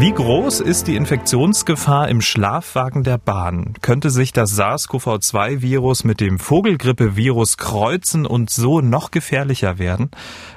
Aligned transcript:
Wie 0.00 0.12
groß 0.12 0.60
ist 0.60 0.86
die 0.86 0.94
Infektionsgefahr 0.94 2.08
im 2.08 2.20
Schlafwagen 2.20 3.02
der 3.02 3.18
Bahn? 3.18 3.74
Könnte 3.82 4.10
sich 4.10 4.32
das 4.32 4.52
SARS-CoV-2-Virus 4.56 6.04
mit 6.04 6.20
dem 6.20 6.38
Vogelgrippe-Virus 6.38 7.56
kreuzen 7.56 8.24
und 8.24 8.48
so 8.48 8.80
noch 8.80 9.10
gefährlicher 9.10 9.80
werden? 9.80 10.12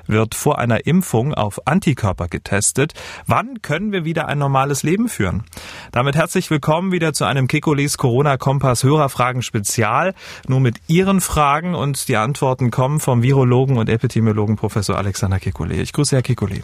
Wird 0.05 0.35
vor 0.35 0.59
einer 0.59 0.85
Impfung 0.85 1.34
auf 1.34 1.66
Antikörper 1.66 2.27
getestet? 2.27 2.93
Wann 3.25 3.63
können 3.63 3.91
wir 3.91 4.05
wieder 4.05 4.27
ein 4.27 4.38
normales 4.38 4.84
Leben 4.84 5.09
führen? 5.09 5.44
Damit 5.91 6.16
herzlich 6.16 6.52
willkommen 6.52 6.91
wieder 6.91 7.12
zu 7.13 7.26
einem 7.26 7.48
Kekulis 7.48 7.98
Corona-Kompass 7.98 8.84
Hörerfragen 8.84 9.41
Spezial. 9.41 10.13
Nur 10.48 10.59
mit 10.59 10.77
Ihren 10.85 11.20
Fragen 11.20 11.73
und 11.73 12.08
die 12.09 12.17
Antworten 12.17 12.70
kommen 12.70 12.99
vom 12.99 13.23
Virologen 13.23 13.80
und 13.80 13.89
Epidemiologen 13.89 14.55
Professor 14.55 14.99
Alexander 14.99 15.38
Kekulé. 15.38 15.81
Ich 15.81 15.94
grüße 15.94 16.16
Herr 16.16 16.21
Kekulé. 16.21 16.62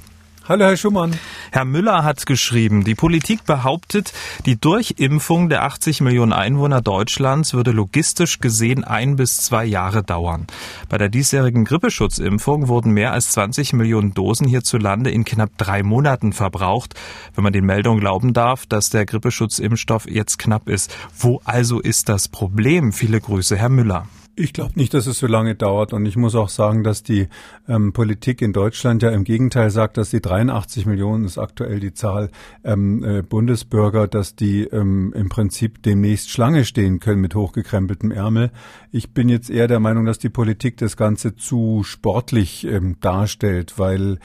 Hallo, 0.50 0.64
Herr 0.64 0.78
Schumann. 0.78 1.14
Herr 1.52 1.66
Müller 1.66 2.06
hat 2.06 2.26
geschrieben, 2.26 2.86
die 2.86 2.96
Politik 2.96 3.44
behauptet, 3.44 4.14
die 4.46 4.56
Durchimpfung 4.56 5.50
der 5.50 5.64
80 5.64 6.00
Millionen 6.00 6.32
Einwohner 6.32 6.80
Deutschlands 6.80 7.54
würde 7.54 7.72
logistisch 7.72 8.40
gesehen 8.40 8.86
ein 8.86 9.18
bis 9.18 9.40
zwei 9.40 9.66
Jahre 9.66 10.04
dauern. 10.04 10.48
Bei 10.88 10.98
der 10.98 11.10
diesjährigen 11.10 11.66
Grippeschutzimpfung 11.66 12.70
wurden 12.70 12.94
mehr 12.94 13.12
als 13.12 13.32
20 13.32 13.74
Millionen 13.74 14.14
Dosen 14.14 14.48
hierzulande 14.48 15.12
in 15.12 15.26
knapp 15.26 15.50
drei 15.58 15.84
Monaten 15.84 16.32
verbraucht, 16.32 16.94
wenn 17.36 17.44
man 17.44 17.52
den 17.52 17.66
Meldungen 17.66 18.00
glauben 18.00 18.32
darf, 18.32 18.66
dass 18.66 18.90
der 18.90 19.06
Grippeschutzimpfstoff 19.06 20.10
jetzt 20.10 20.40
knapp 20.40 20.70
ist. 20.70 20.96
Wo 21.20 21.42
also 21.44 21.82
ist 21.82 22.08
das 22.08 22.30
Problem? 22.30 22.94
Viele 22.94 23.20
Grüße, 23.20 23.58
Herr 23.58 23.68
Müller. 23.68 24.08
Ich 24.40 24.54
glaube 24.54 24.74
nicht, 24.76 24.94
dass 24.94 25.08
es 25.08 25.18
so 25.18 25.26
lange 25.26 25.56
dauert. 25.56 25.94
Und 25.94 26.06
ich 26.06 26.16
muss 26.16 26.36
auch 26.36 26.50
sagen, 26.50 26.84
dass 26.84 27.02
die 27.02 27.28
ähm, 27.68 27.92
Politik 27.92 28.44
in 28.44 28.54
Deutschland 28.54 29.02
ja 29.02 29.10
im 29.10 29.24
Gegenteil 29.24 29.72
sagt, 29.72 29.98
dass 29.98 30.12
die 30.12 30.22
83 30.22 30.86
Millionen 30.86 31.26
ist 31.26 31.40
aktuell 31.40 31.80
die 31.80 31.96
Zahl 31.96 32.30
ähm, 32.64 33.04
äh, 33.04 33.24
Bundesbürger, 33.24 34.08
dass 34.08 34.36
die 34.36 34.66
ähm, 34.66 35.12
im 35.16 35.30
Prinzip 35.30 35.82
demnächst 35.82 36.30
Schlange 36.30 36.66
stehen 36.66 37.00
können 37.00 37.20
mit 37.20 37.34
hochgekrempeltem 37.34 38.12
Ärmel. 38.12 38.52
Ich 38.92 39.12
bin 39.12 39.28
jetzt 39.28 39.50
eher 39.50 39.68
der 39.68 39.80
Meinung, 39.80 40.06
dass 40.06 40.20
die 40.20 40.30
Politik 40.30 40.78
das 40.78 40.98
Ganze 40.98 41.36
zu 41.36 41.82
sportlich 41.84 42.64
ähm, 42.68 42.98
darstellt, 43.02 43.80
weil 43.80 44.20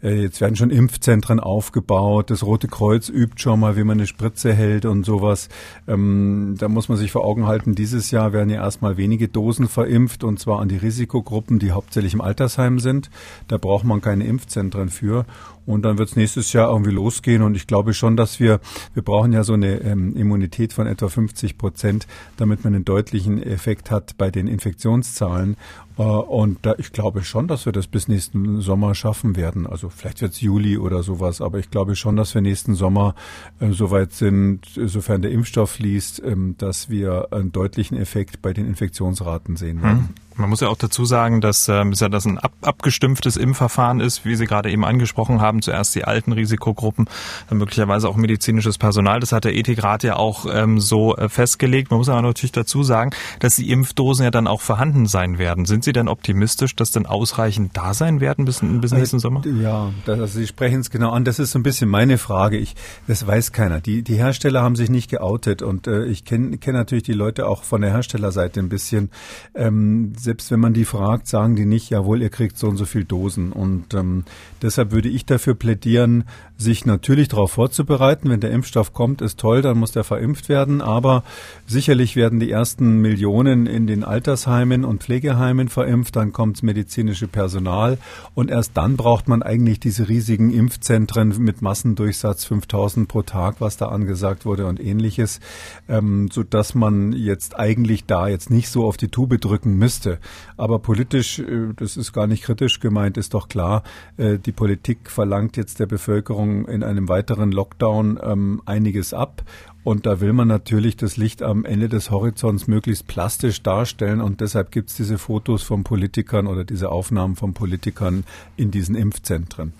äh, 0.00 0.22
jetzt 0.22 0.40
werden 0.40 0.54
schon 0.54 0.70
Impfzentren 0.70 1.40
aufgebaut. 1.40 2.30
Das 2.30 2.44
Rote 2.44 2.68
Kreuz 2.68 3.08
übt 3.08 3.42
schon 3.42 3.58
mal, 3.58 3.76
wie 3.76 3.82
man 3.82 3.98
eine 3.98 4.06
Spritze 4.06 4.52
hält 4.52 4.84
und 4.84 5.04
sowas. 5.04 5.48
Ähm, 5.88 6.54
da 6.56 6.68
muss 6.68 6.88
man 6.88 6.98
sich 6.98 7.10
vor 7.10 7.24
Augen 7.24 7.48
halten, 7.48 7.74
dieses 7.74 8.12
Jahr 8.12 8.32
werden 8.32 8.48
ja 8.48 8.62
erstmal 8.62 8.96
wenige 8.96 9.26
Dosen 9.26 9.55
Dosen 9.56 9.68
verimpft 9.68 10.22
und 10.22 10.38
zwar 10.38 10.60
an 10.60 10.68
die 10.68 10.76
Risikogruppen, 10.76 11.58
die 11.58 11.70
hauptsächlich 11.70 12.12
im 12.12 12.20
Altersheim 12.20 12.78
sind. 12.78 13.08
Da 13.48 13.56
braucht 13.56 13.84
man 13.84 14.02
keine 14.02 14.26
Impfzentren 14.26 14.90
für. 14.90 15.24
Und 15.66 15.82
dann 15.82 15.98
wird 15.98 16.08
es 16.10 16.16
nächstes 16.16 16.52
Jahr 16.52 16.70
irgendwie 16.70 16.92
losgehen. 16.92 17.42
Und 17.42 17.56
ich 17.56 17.66
glaube 17.66 17.92
schon, 17.92 18.16
dass 18.16 18.40
wir, 18.40 18.60
wir 18.94 19.02
brauchen 19.02 19.32
ja 19.32 19.44
so 19.44 19.54
eine 19.54 19.80
ähm, 19.80 20.16
Immunität 20.16 20.72
von 20.72 20.86
etwa 20.86 21.08
50 21.08 21.58
Prozent, 21.58 22.06
damit 22.36 22.64
man 22.64 22.74
einen 22.74 22.84
deutlichen 22.84 23.42
Effekt 23.42 23.90
hat 23.90 24.16
bei 24.16 24.30
den 24.30 24.46
Infektionszahlen. 24.46 25.56
Äh, 25.98 26.02
und 26.02 26.58
da, 26.62 26.74
ich 26.78 26.92
glaube 26.92 27.24
schon, 27.24 27.48
dass 27.48 27.66
wir 27.66 27.72
das 27.72 27.86
bis 27.86 28.08
nächsten 28.08 28.60
Sommer 28.60 28.94
schaffen 28.94 29.36
werden. 29.36 29.66
Also 29.66 29.88
vielleicht 29.88 30.20
wird 30.22 30.32
es 30.32 30.40
Juli 30.40 30.78
oder 30.78 31.02
sowas, 31.02 31.40
aber 31.40 31.58
ich 31.58 31.70
glaube 31.70 31.96
schon, 31.96 32.16
dass 32.16 32.34
wir 32.34 32.42
nächsten 32.42 32.74
Sommer 32.74 33.14
äh, 33.60 33.70
soweit 33.70 34.12
sind, 34.12 34.60
sofern 34.74 35.22
der 35.22 35.30
Impfstoff 35.30 35.70
fließt, 35.72 36.20
äh, 36.20 36.36
dass 36.58 36.90
wir 36.90 37.28
einen 37.32 37.52
deutlichen 37.52 37.96
Effekt 37.96 38.42
bei 38.42 38.52
den 38.52 38.66
Infektionsraten 38.66 39.56
sehen 39.56 39.82
werden. 39.82 39.98
Hm. 39.98 40.08
Man 40.38 40.50
muss 40.50 40.60
ja 40.60 40.68
auch 40.68 40.76
dazu 40.76 41.06
sagen, 41.06 41.40
dass 41.40 41.66
ähm, 41.68 41.92
ja 41.92 42.10
das 42.10 42.26
ein 42.26 42.36
ab, 42.36 42.52
abgestimmtes 42.60 43.38
Impfverfahren 43.38 44.00
ist, 44.00 44.26
wie 44.26 44.36
Sie 44.36 44.44
gerade 44.44 44.70
eben 44.70 44.84
angesprochen 44.84 45.40
haben. 45.40 45.55
Zuerst 45.62 45.94
die 45.94 46.04
alten 46.04 46.32
Risikogruppen, 46.32 47.08
dann 47.48 47.58
möglicherweise 47.58 48.08
auch 48.08 48.16
medizinisches 48.16 48.78
Personal. 48.78 49.20
Das 49.20 49.32
hat 49.32 49.44
der 49.44 49.54
Ethikrat 49.54 50.02
ja 50.02 50.16
auch 50.16 50.46
ähm, 50.52 50.80
so 50.80 51.16
äh, 51.16 51.28
festgelegt. 51.28 51.90
Man 51.90 51.98
muss 51.98 52.08
aber 52.08 52.22
natürlich 52.22 52.52
dazu 52.52 52.82
sagen, 52.82 53.10
dass 53.40 53.56
die 53.56 53.70
Impfdosen 53.70 54.24
ja 54.24 54.30
dann 54.30 54.46
auch 54.46 54.60
vorhanden 54.60 55.06
sein 55.06 55.38
werden. 55.38 55.64
Sind 55.64 55.84
Sie 55.84 55.92
denn 55.92 56.08
optimistisch, 56.08 56.76
dass 56.76 56.90
dann 56.90 57.06
ausreichend 57.06 57.76
da 57.76 57.94
sein 57.94 58.20
werden 58.20 58.44
bis, 58.44 58.60
bis 58.62 58.92
nächsten 58.92 59.18
Sommer? 59.18 59.42
Ja, 59.46 59.92
das, 60.04 60.20
also 60.20 60.38
Sie 60.38 60.46
sprechen 60.46 60.80
es 60.80 60.90
genau 60.90 61.10
an. 61.10 61.24
Das 61.24 61.38
ist 61.38 61.52
so 61.52 61.58
ein 61.58 61.62
bisschen 61.62 61.88
meine 61.88 62.18
Frage. 62.18 62.56
Ich, 62.56 62.74
das 63.06 63.26
weiß 63.26 63.52
keiner. 63.52 63.80
Die, 63.80 64.02
die 64.02 64.16
Hersteller 64.16 64.62
haben 64.62 64.76
sich 64.76 64.90
nicht 64.90 65.10
geoutet 65.10 65.62
und 65.62 65.86
äh, 65.86 66.04
ich 66.04 66.24
kenne 66.24 66.58
kenn 66.58 66.74
natürlich 66.74 67.04
die 67.04 67.12
Leute 67.12 67.46
auch 67.46 67.62
von 67.62 67.80
der 67.80 67.90
Herstellerseite 67.90 68.60
ein 68.60 68.68
bisschen. 68.68 69.10
Ähm, 69.54 70.12
selbst 70.18 70.50
wenn 70.50 70.60
man 70.60 70.74
die 70.74 70.84
fragt, 70.84 71.26
sagen 71.26 71.56
die 71.56 71.66
nicht, 71.66 71.90
jawohl, 71.90 72.22
ihr 72.22 72.30
kriegt 72.30 72.58
so 72.58 72.68
und 72.68 72.76
so 72.76 72.84
viel 72.84 73.04
Dosen. 73.04 73.52
Und 73.52 73.94
ähm, 73.94 74.24
deshalb 74.62 74.92
würde 74.92 75.08
ich 75.08 75.26
dafür 75.26 75.45
plädieren, 75.54 76.24
sich 76.58 76.86
natürlich 76.86 77.28
darauf 77.28 77.52
vorzubereiten. 77.52 78.30
Wenn 78.30 78.40
der 78.40 78.50
Impfstoff 78.50 78.92
kommt, 78.92 79.20
ist 79.20 79.38
toll, 79.38 79.62
dann 79.62 79.78
muss 79.78 79.92
der 79.92 80.04
verimpft 80.04 80.48
werden. 80.48 80.80
Aber 80.80 81.22
sicherlich 81.66 82.16
werden 82.16 82.40
die 82.40 82.50
ersten 82.50 83.00
Millionen 83.00 83.66
in 83.66 83.86
den 83.86 84.04
Altersheimen 84.04 84.84
und 84.84 85.02
Pflegeheimen 85.02 85.68
verimpft. 85.68 86.16
Dann 86.16 86.32
kommt 86.32 86.56
das 86.56 86.62
medizinische 86.62 87.28
Personal. 87.28 87.98
Und 88.34 88.50
erst 88.50 88.76
dann 88.76 88.96
braucht 88.96 89.28
man 89.28 89.42
eigentlich 89.42 89.80
diese 89.80 90.08
riesigen 90.08 90.50
Impfzentren 90.50 91.36
mit 91.38 91.62
Massendurchsatz 91.62 92.44
5000 92.46 93.08
pro 93.08 93.22
Tag, 93.22 93.56
was 93.60 93.76
da 93.76 93.88
angesagt 93.88 94.46
wurde 94.46 94.66
und 94.66 94.80
ähnliches, 94.80 95.40
ähm, 95.88 96.28
sodass 96.32 96.74
man 96.74 97.12
jetzt 97.12 97.58
eigentlich 97.58 98.06
da 98.06 98.28
jetzt 98.28 98.50
nicht 98.50 98.70
so 98.70 98.86
auf 98.86 98.96
die 98.96 99.08
Tube 99.08 99.40
drücken 99.40 99.76
müsste. 99.76 100.18
Aber 100.56 100.78
politisch, 100.78 101.38
äh, 101.38 101.74
das 101.76 101.96
ist 101.96 102.12
gar 102.12 102.26
nicht 102.26 102.42
kritisch 102.42 102.80
gemeint, 102.80 103.18
ist 103.18 103.34
doch 103.34 103.48
klar, 103.48 103.82
äh, 104.16 104.38
die 104.38 104.52
Politik 104.52 105.10
verlangt 105.10 105.35
jetzt 105.54 105.80
der 105.80 105.86
Bevölkerung 105.86 106.66
in 106.66 106.82
einem 106.82 107.08
weiteren 107.08 107.52
Lockdown 107.52 108.18
ähm, 108.22 108.62
einiges 108.66 109.14
ab. 109.14 109.42
Und 109.84 110.04
da 110.04 110.20
will 110.20 110.32
man 110.32 110.48
natürlich 110.48 110.96
das 110.96 111.16
Licht 111.16 111.42
am 111.42 111.64
Ende 111.64 111.88
des 111.88 112.10
Horizonts 112.10 112.66
möglichst 112.66 113.06
plastisch 113.06 113.62
darstellen. 113.62 114.20
Und 114.20 114.40
deshalb 114.40 114.72
gibt 114.72 114.90
es 114.90 114.96
diese 114.96 115.16
Fotos 115.16 115.62
von 115.62 115.84
Politikern 115.84 116.46
oder 116.46 116.64
diese 116.64 116.90
Aufnahmen 116.90 117.36
von 117.36 117.54
Politikern 117.54 118.24
in 118.56 118.70
diesen 118.70 118.96
Impfzentren. 118.96 119.72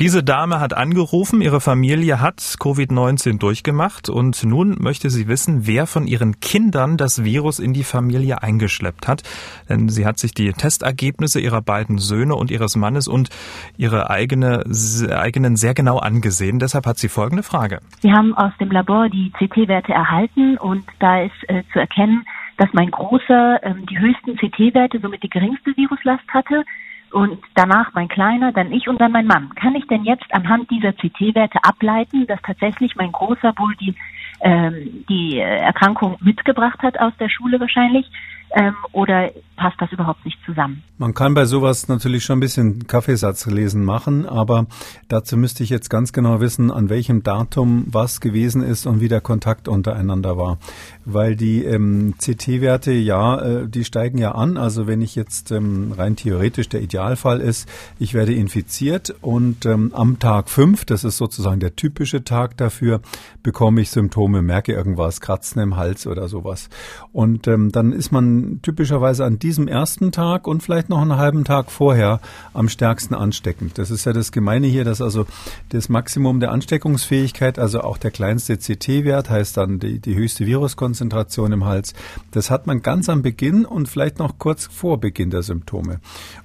Diese 0.00 0.22
Dame 0.22 0.60
hat 0.60 0.74
angerufen, 0.74 1.40
ihre 1.40 1.60
Familie 1.60 2.20
hat 2.20 2.38
Covid-19 2.38 3.40
durchgemacht 3.40 4.08
und 4.08 4.44
nun 4.44 4.76
möchte 4.78 5.10
sie 5.10 5.26
wissen, 5.26 5.66
wer 5.66 5.88
von 5.88 6.06
ihren 6.06 6.38
Kindern 6.38 6.96
das 6.96 7.24
Virus 7.24 7.58
in 7.58 7.72
die 7.72 7.82
Familie 7.82 8.40
eingeschleppt 8.40 9.08
hat. 9.08 9.24
Denn 9.68 9.88
sie 9.88 10.06
hat 10.06 10.20
sich 10.20 10.32
die 10.32 10.52
Testergebnisse 10.52 11.40
ihrer 11.40 11.62
beiden 11.62 11.98
Söhne 11.98 12.36
und 12.36 12.52
ihres 12.52 12.76
Mannes 12.76 13.08
und 13.08 13.30
ihre 13.76 14.08
eigene, 14.08 14.66
eigenen 15.10 15.56
sehr 15.56 15.74
genau 15.74 15.98
angesehen. 15.98 16.60
Deshalb 16.60 16.86
hat 16.86 16.98
sie 16.98 17.08
folgende 17.08 17.42
Frage. 17.42 17.80
Sie 17.98 18.12
haben 18.12 18.34
aus 18.34 18.52
dem 18.60 18.70
Labor 18.70 19.08
die 19.08 19.32
CT-Werte 19.32 19.92
erhalten 19.92 20.58
und 20.58 20.84
da 21.00 21.22
ist 21.22 21.48
äh, 21.48 21.64
zu 21.72 21.80
erkennen, 21.80 22.24
dass 22.56 22.68
mein 22.72 22.92
Großer 22.92 23.64
ähm, 23.64 23.84
die 23.86 23.98
höchsten 23.98 24.36
CT-Werte, 24.36 25.00
somit 25.00 25.24
die 25.24 25.28
geringste 25.28 25.76
Viruslast 25.76 26.28
hatte 26.28 26.62
und 27.12 27.38
danach 27.54 27.92
mein 27.94 28.08
Kleiner, 28.08 28.52
dann 28.52 28.72
ich 28.72 28.88
und 28.88 29.00
dann 29.00 29.12
mein 29.12 29.26
Mann. 29.26 29.50
Kann 29.54 29.74
ich 29.74 29.86
denn 29.86 30.04
jetzt 30.04 30.32
anhand 30.32 30.70
dieser 30.70 30.92
CT-Werte 30.92 31.58
ableiten, 31.62 32.26
dass 32.26 32.40
tatsächlich 32.42 32.96
mein 32.96 33.12
Großer 33.12 33.54
wohl 33.56 33.74
die, 33.76 33.94
ähm, 34.40 35.04
die 35.08 35.38
Erkrankung 35.38 36.16
mitgebracht 36.20 36.80
hat 36.82 36.98
aus 36.98 37.12
der 37.18 37.28
Schule 37.28 37.60
wahrscheinlich? 37.60 38.10
Ähm, 38.54 38.74
oder 38.92 39.30
passt 39.56 39.76
das 39.80 39.92
überhaupt 39.92 40.24
nicht 40.24 40.38
zusammen? 40.46 40.82
Man 40.96 41.14
kann 41.14 41.34
bei 41.34 41.44
sowas 41.44 41.88
natürlich 41.88 42.24
schon 42.24 42.38
ein 42.38 42.40
bisschen 42.40 42.86
Kaffeesatzlesen 42.86 43.84
machen, 43.84 44.24
aber 44.26 44.66
dazu 45.08 45.36
müsste 45.36 45.62
ich 45.62 45.70
jetzt 45.70 45.90
ganz 45.90 46.12
genau 46.12 46.40
wissen, 46.40 46.70
an 46.70 46.88
welchem 46.88 47.22
Datum 47.22 47.84
was 47.88 48.20
gewesen 48.20 48.62
ist 48.62 48.86
und 48.86 49.00
wie 49.00 49.08
der 49.08 49.20
Kontakt 49.20 49.68
untereinander 49.68 50.38
war. 50.38 50.58
Weil 51.04 51.36
die 51.36 51.64
ähm, 51.64 52.14
CT-Werte, 52.18 52.92
ja, 52.92 53.40
äh, 53.40 53.68
die 53.68 53.84
steigen 53.84 54.18
ja 54.18 54.32
an. 54.32 54.56
Also 54.56 54.86
wenn 54.86 55.02
ich 55.02 55.14
jetzt 55.14 55.50
ähm, 55.50 55.92
rein 55.96 56.16
theoretisch 56.16 56.68
der 56.68 56.80
Idealfall 56.80 57.40
ist, 57.40 57.68
ich 57.98 58.14
werde 58.14 58.32
infiziert 58.32 59.14
und 59.20 59.66
ähm, 59.66 59.92
am 59.94 60.18
Tag 60.18 60.48
fünf, 60.48 60.84
das 60.84 61.04
ist 61.04 61.18
sozusagen 61.18 61.60
der 61.60 61.76
typische 61.76 62.24
Tag 62.24 62.56
dafür, 62.56 63.00
bekomme 63.42 63.82
ich 63.82 63.90
Symptome, 63.90 64.40
merke 64.40 64.72
irgendwas, 64.72 65.20
Kratzen 65.20 65.60
im 65.60 65.76
Hals 65.76 66.06
oder 66.06 66.28
sowas. 66.28 66.70
Und 67.12 67.46
ähm, 67.48 67.72
dann 67.72 67.92
ist 67.92 68.12
man 68.12 68.37
typischerweise 68.62 69.24
an 69.24 69.38
diesem 69.38 69.68
ersten 69.68 70.12
Tag 70.12 70.46
und 70.46 70.62
vielleicht 70.62 70.88
noch 70.88 71.00
einen 71.00 71.16
halben 71.16 71.44
Tag 71.44 71.70
vorher 71.70 72.20
am 72.54 72.68
stärksten 72.68 73.14
ansteckend. 73.14 73.78
Das 73.78 73.90
ist 73.90 74.04
ja 74.04 74.12
das 74.12 74.32
Gemeine 74.32 74.66
hier, 74.66 74.84
dass 74.84 75.00
also 75.00 75.26
das 75.70 75.88
Maximum 75.88 76.40
der 76.40 76.52
Ansteckungsfähigkeit, 76.52 77.58
also 77.58 77.80
auch 77.80 77.98
der 77.98 78.10
kleinste 78.10 78.56
CT-Wert, 78.56 79.30
heißt 79.30 79.56
dann 79.56 79.78
die, 79.78 79.98
die 79.98 80.14
höchste 80.14 80.46
Viruskonzentration 80.46 81.52
im 81.52 81.64
Hals, 81.64 81.94
das 82.32 82.50
hat 82.50 82.66
man 82.66 82.82
ganz 82.82 83.08
am 83.08 83.22
Beginn 83.22 83.64
und 83.64 83.88
vielleicht 83.88 84.18
noch 84.18 84.38
kurz 84.38 84.66
vor 84.66 84.98
Beginn 84.98 85.30
der 85.30 85.42
Symptome. 85.42 86.00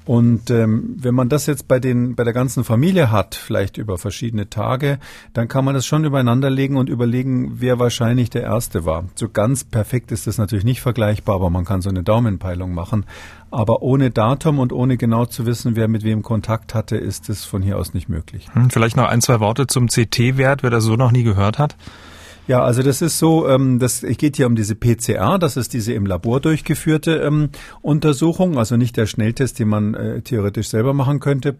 Und 0.05 0.49
ähm, 0.49 0.95
wenn 0.97 1.15
man 1.15 1.29
das 1.29 1.45
jetzt 1.45 1.67
bei 1.67 1.79
den 1.79 2.15
bei 2.15 2.23
der 2.23 2.33
ganzen 2.33 2.63
Familie 2.63 3.11
hat, 3.11 3.35
vielleicht 3.35 3.77
über 3.77 3.97
verschiedene 3.97 4.49
Tage, 4.49 4.99
dann 5.33 5.47
kann 5.47 5.63
man 5.63 5.75
das 5.75 5.85
schon 5.85 6.03
übereinander 6.03 6.49
legen 6.49 6.77
und 6.77 6.89
überlegen, 6.89 7.61
wer 7.61 7.79
wahrscheinlich 7.79 8.29
der 8.29 8.43
erste 8.43 8.85
war. 8.85 9.05
So 9.15 9.29
ganz 9.29 9.63
perfekt 9.63 10.11
ist 10.11 10.27
das 10.27 10.37
natürlich 10.37 10.65
nicht 10.65 10.81
vergleichbar, 10.81 11.35
aber 11.35 11.49
man 11.49 11.65
kann 11.65 11.81
so 11.83 11.89
eine 11.89 12.01
Daumenpeilung 12.01 12.73
machen. 12.73 13.05
Aber 13.51 13.83
ohne 13.83 14.09
Datum 14.09 14.57
und 14.57 14.73
ohne 14.73 14.97
genau 14.97 15.25
zu 15.25 15.45
wissen, 15.45 15.75
wer 15.75 15.87
mit 15.87 16.03
wem 16.03 16.23
Kontakt 16.23 16.73
hatte, 16.73 16.97
ist 16.97 17.29
es 17.29 17.45
von 17.45 17.61
hier 17.61 17.77
aus 17.77 17.93
nicht 17.93 18.09
möglich. 18.09 18.47
Hm, 18.53 18.71
vielleicht 18.71 18.97
noch 18.97 19.07
ein, 19.07 19.21
zwei 19.21 19.39
Worte 19.39 19.67
zum 19.67 19.87
CT-Wert, 19.87 20.63
wer 20.63 20.71
das 20.71 20.83
so 20.83 20.95
noch 20.95 21.11
nie 21.11 21.23
gehört 21.23 21.59
hat. 21.59 21.75
Ja, 22.47 22.61
also 22.61 22.83
das 22.83 23.01
ist 23.01 23.19
so, 23.19 23.47
ähm, 23.47 23.79
das 23.79 24.01
geht 24.01 24.35
hier 24.35 24.47
um 24.47 24.55
diese 24.55 24.75
PCR, 24.75 25.39
das 25.39 25.55
ist 25.55 25.73
diese 25.73 25.93
im 25.93 26.05
Labor 26.05 26.41
durchgeführte 26.41 27.17
ähm, 27.17 27.49
Untersuchung, 27.81 28.57
also 28.57 28.75
nicht 28.75 28.97
der 28.97 29.05
Schnelltest, 29.05 29.59
den 29.59 29.69
man 29.69 29.93
äh, 29.93 30.21
theoretisch 30.21 30.67
selber 30.67 30.93
machen 30.93 31.21
könnte. 31.21 31.55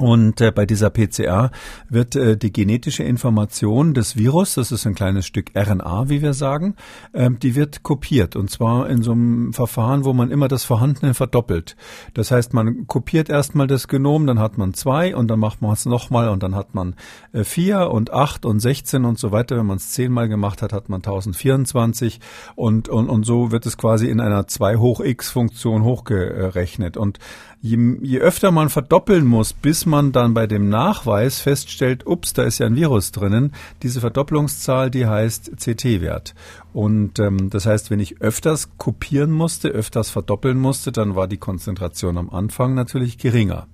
Und 0.00 0.40
äh, 0.40 0.50
bei 0.50 0.64
dieser 0.64 0.88
PCR 0.88 1.50
wird 1.90 2.16
äh, 2.16 2.38
die 2.38 2.50
genetische 2.50 3.02
Information 3.02 3.92
des 3.92 4.16
Virus, 4.16 4.54
das 4.54 4.72
ist 4.72 4.86
ein 4.86 4.94
kleines 4.94 5.26
Stück 5.26 5.50
RNA, 5.54 6.08
wie 6.08 6.22
wir 6.22 6.32
sagen, 6.32 6.74
ähm, 7.12 7.38
die 7.38 7.54
wird 7.54 7.82
kopiert. 7.82 8.34
Und 8.34 8.50
zwar 8.50 8.88
in 8.88 9.02
so 9.02 9.12
einem 9.12 9.52
Verfahren, 9.52 10.06
wo 10.06 10.14
man 10.14 10.30
immer 10.30 10.48
das 10.48 10.64
Vorhandene 10.64 11.12
verdoppelt. 11.12 11.76
Das 12.14 12.30
heißt, 12.30 12.54
man 12.54 12.86
kopiert 12.86 13.28
erstmal 13.28 13.66
das 13.66 13.88
Genom, 13.88 14.26
dann 14.26 14.38
hat 14.38 14.56
man 14.56 14.72
zwei 14.72 15.14
und 15.14 15.28
dann 15.28 15.38
macht 15.38 15.60
man 15.60 15.72
es 15.72 15.84
nochmal 15.84 16.30
und 16.30 16.42
dann 16.42 16.54
hat 16.54 16.74
man 16.74 16.94
äh, 17.34 17.44
vier 17.44 17.90
und 17.90 18.10
acht 18.10 18.46
und 18.46 18.60
sechzehn 18.60 19.04
und 19.04 19.18
so 19.18 19.32
weiter. 19.32 19.58
Wenn 19.58 19.66
man 19.66 19.76
es 19.76 19.90
zehnmal 19.90 20.30
gemacht 20.30 20.62
hat, 20.62 20.72
hat 20.72 20.88
man 20.88 21.00
1024 21.00 22.20
und, 22.56 22.88
und, 22.88 23.10
und 23.10 23.24
so 23.26 23.52
wird 23.52 23.66
es 23.66 23.76
quasi 23.76 24.08
in 24.08 24.20
einer 24.20 24.46
2 24.46 24.76
hoch 24.76 25.00
x 25.00 25.28
Funktion 25.28 25.84
hochgerechnet. 25.84 26.96
Und 26.96 27.18
je, 27.60 27.98
je 28.02 28.18
öfter 28.18 28.50
man 28.50 28.68
verdoppeln 28.68 29.26
muss, 29.26 29.52
bis 29.52 29.86
man 29.86 30.12
dann 30.12 30.34
bei 30.34 30.46
dem 30.46 30.68
Nachweis 30.68 31.40
feststellt, 31.40 32.06
ups, 32.06 32.32
da 32.32 32.42
ist 32.42 32.58
ja 32.58 32.66
ein 32.66 32.76
Virus 32.76 33.12
drinnen, 33.12 33.52
diese 33.82 34.00
Verdopplungszahl, 34.00 34.90
die 34.90 35.06
heißt 35.06 35.52
CT-Wert. 35.56 36.34
Und 36.72 37.18
ähm, 37.18 37.50
das 37.50 37.66
heißt, 37.66 37.90
wenn 37.90 38.00
ich 38.00 38.20
öfters 38.20 38.70
kopieren 38.78 39.30
musste, 39.30 39.68
öfters 39.68 40.10
verdoppeln 40.10 40.58
musste, 40.58 40.92
dann 40.92 41.16
war 41.16 41.28
die 41.28 41.36
Konzentration 41.36 42.16
am 42.16 42.30
Anfang 42.30 42.74
natürlich 42.74 43.18
geringer. 43.18 43.66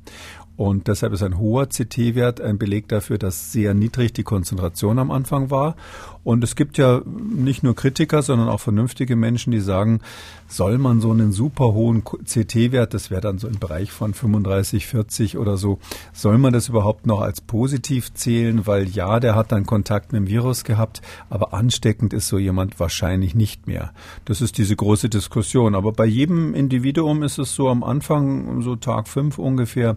Und 0.56 0.88
deshalb 0.88 1.12
ist 1.12 1.23
ein 1.23 1.38
hoher 1.38 1.67
CT-Wert 1.67 2.41
ein 2.41 2.58
Beleg 2.58 2.88
dafür, 2.88 3.19
dass 3.19 3.53
sehr 3.53 3.75
niedrig 3.75 4.12
die 4.12 4.23
Konzentration 4.23 4.99
am 4.99 5.11
Anfang 5.11 5.50
war. 5.50 5.76
Und 6.25 6.43
es 6.43 6.56
gibt 6.56 6.76
ja 6.76 7.03
nicht 7.06 7.62
nur 7.62 7.76
Kritiker, 7.76 8.20
sondern 8.20 8.49
auch 8.49 8.58
vernünftige 8.58 9.14
Menschen, 9.14 9.53
die 9.53 9.61
sagen, 9.61 10.00
soll 10.49 10.76
man 10.79 11.00
so 11.00 11.12
einen 11.12 11.31
super 11.31 11.73
hohen 11.73 12.03
CT-Wert, 12.05 12.94
das 12.94 13.12
wäre 13.12 13.20
dann 13.20 13.38
so 13.38 13.47
im 13.47 13.61
Bereich 13.61 13.93
von 13.93 14.12
35, 14.12 14.87
40 14.87 15.38
oder 15.38 15.56
so, 15.56 15.79
soll 16.12 16.38
man 16.38 16.53
das 16.53 16.69
überhaupt 16.69 17.06
noch 17.06 17.20
als 17.20 17.41
positiv 17.41 18.12
zählen? 18.14 18.67
Weil 18.67 18.88
ja, 18.88 19.20
der 19.20 19.37
hat 19.37 19.52
dann 19.52 19.67
Kontakt 19.67 20.12
mit 20.12 20.23
dem 20.23 20.26
Virus 20.26 20.64
gehabt, 20.64 21.00
aber 21.31 21.55
ansteckend 21.55 22.12
ist 22.12 22.26
so 22.26 22.38
jemand 22.38 22.81
wahrscheinlich 22.81 23.37
nicht 23.37 23.69
mehr. 23.69 23.93
Das 24.25 24.41
ist 24.41 24.59
diese 24.59 24.75
große 24.75 25.09
Diskussion. 25.09 25.76
Aber 25.76 25.93
bei 25.93 26.06
jedem 26.06 26.55
Individuum 26.55 27.23
ist 27.23 27.38
es 27.38 27.55
so 27.55 27.69
am 27.69 27.85
Anfang, 27.85 28.62
so 28.62 28.75
Tag 28.75 29.06
fünf 29.06 29.38
ungefähr, 29.38 29.97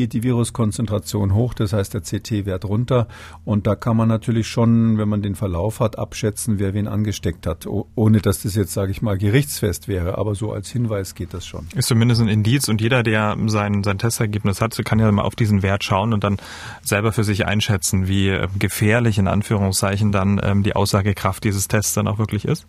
geht 0.00 0.14
die 0.14 0.22
Viruskonzentration 0.22 1.34
hoch, 1.34 1.52
das 1.52 1.74
heißt 1.74 1.92
der 1.92 2.00
CT-Wert 2.00 2.64
runter. 2.64 3.06
Und 3.44 3.66
da 3.66 3.74
kann 3.74 3.98
man 3.98 4.08
natürlich 4.08 4.48
schon, 4.48 4.96
wenn 4.96 5.10
man 5.10 5.20
den 5.20 5.34
Verlauf 5.34 5.80
hat, 5.80 5.98
abschätzen, 5.98 6.58
wer 6.58 6.72
wen 6.72 6.88
angesteckt 6.88 7.46
hat, 7.46 7.66
ohne 7.66 8.20
dass 8.22 8.42
das 8.42 8.54
jetzt, 8.54 8.72
sage 8.72 8.92
ich 8.92 9.02
mal, 9.02 9.18
gerichtsfest 9.18 9.88
wäre. 9.88 10.16
Aber 10.16 10.34
so 10.34 10.52
als 10.52 10.70
Hinweis 10.70 11.14
geht 11.14 11.34
das 11.34 11.46
schon. 11.46 11.66
Ist 11.74 11.88
zumindest 11.88 12.22
ein 12.22 12.28
Indiz 12.28 12.68
und 12.68 12.80
jeder, 12.80 13.02
der 13.02 13.36
sein, 13.48 13.82
sein 13.84 13.98
Testergebnis 13.98 14.62
hat, 14.62 14.80
kann 14.86 14.98
ja 14.98 15.12
mal 15.12 15.20
auf 15.22 15.36
diesen 15.36 15.62
Wert 15.62 15.84
schauen 15.84 16.14
und 16.14 16.24
dann 16.24 16.38
selber 16.80 17.12
für 17.12 17.24
sich 17.24 17.44
einschätzen, 17.44 18.08
wie 18.08 18.30
äh, 18.30 18.48
gefährlich 18.58 19.18
in 19.18 19.28
Anführungszeichen 19.28 20.12
dann 20.12 20.40
ähm, 20.42 20.62
die 20.62 20.74
Aussagekraft 20.76 21.44
dieses 21.44 21.68
Tests 21.68 21.92
dann 21.92 22.08
auch 22.08 22.18
wirklich 22.18 22.46
ist. 22.46 22.64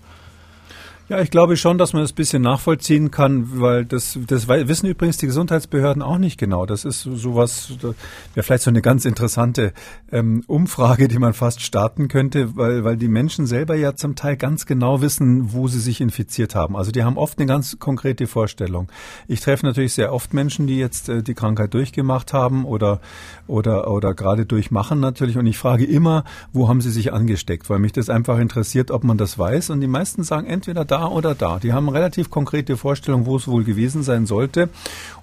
Ja, 1.11 1.19
ich 1.19 1.29
glaube 1.29 1.57
schon, 1.57 1.77
dass 1.77 1.91
man 1.91 2.03
das 2.03 2.13
ein 2.13 2.15
bisschen 2.15 2.41
nachvollziehen 2.41 3.11
kann, 3.11 3.59
weil 3.59 3.83
das, 3.83 4.17
das 4.27 4.47
wissen 4.47 4.87
übrigens 4.87 5.17
die 5.17 5.25
Gesundheitsbehörden 5.25 6.01
auch 6.01 6.17
nicht 6.17 6.39
genau. 6.39 6.65
Das 6.65 6.85
ist 6.85 7.01
sowas, 7.01 7.73
wäre 7.81 8.43
vielleicht 8.43 8.63
so 8.63 8.69
eine 8.69 8.81
ganz 8.81 9.03
interessante 9.03 9.73
ähm, 10.09 10.41
Umfrage, 10.47 11.09
die 11.09 11.19
man 11.19 11.33
fast 11.33 11.59
starten 11.63 12.07
könnte, 12.07 12.55
weil, 12.55 12.85
weil 12.85 12.95
die 12.95 13.09
Menschen 13.09 13.45
selber 13.45 13.75
ja 13.75 13.93
zum 13.93 14.15
Teil 14.15 14.37
ganz 14.37 14.65
genau 14.65 15.01
wissen, 15.01 15.51
wo 15.51 15.67
sie 15.67 15.81
sich 15.81 15.99
infiziert 15.99 16.55
haben. 16.55 16.77
Also 16.77 16.91
die 16.91 17.03
haben 17.03 17.17
oft 17.17 17.39
eine 17.39 17.45
ganz 17.45 17.77
konkrete 17.77 18.25
Vorstellung. 18.25 18.87
Ich 19.27 19.41
treffe 19.41 19.65
natürlich 19.65 19.91
sehr 19.91 20.13
oft 20.13 20.33
Menschen, 20.33 20.65
die 20.65 20.77
jetzt 20.77 21.09
äh, 21.09 21.23
die 21.23 21.33
Krankheit 21.33 21.73
durchgemacht 21.73 22.31
haben 22.31 22.63
oder, 22.63 23.01
oder, 23.47 23.91
oder 23.91 24.13
gerade 24.13 24.45
durchmachen 24.45 25.01
natürlich. 25.01 25.37
Und 25.37 25.45
ich 25.45 25.57
frage 25.57 25.83
immer, 25.83 26.23
wo 26.53 26.69
haben 26.69 26.79
sie 26.79 26.89
sich 26.89 27.11
angesteckt, 27.11 27.69
weil 27.69 27.79
mich 27.79 27.91
das 27.91 28.09
einfach 28.09 28.39
interessiert, 28.39 28.91
ob 28.91 29.03
man 29.03 29.17
das 29.17 29.37
weiß. 29.37 29.71
Und 29.71 29.81
die 29.81 29.87
meisten 29.87 30.23
sagen 30.23 30.47
entweder 30.47 30.85
da 30.85 31.00
oder 31.07 31.35
da. 31.35 31.59
Die 31.59 31.73
haben 31.73 31.89
relativ 31.89 32.29
konkrete 32.29 32.77
Vorstellungen, 32.77 33.25
wo 33.25 33.37
es 33.37 33.47
wohl 33.47 33.63
gewesen 33.63 34.03
sein 34.03 34.25
sollte. 34.25 34.69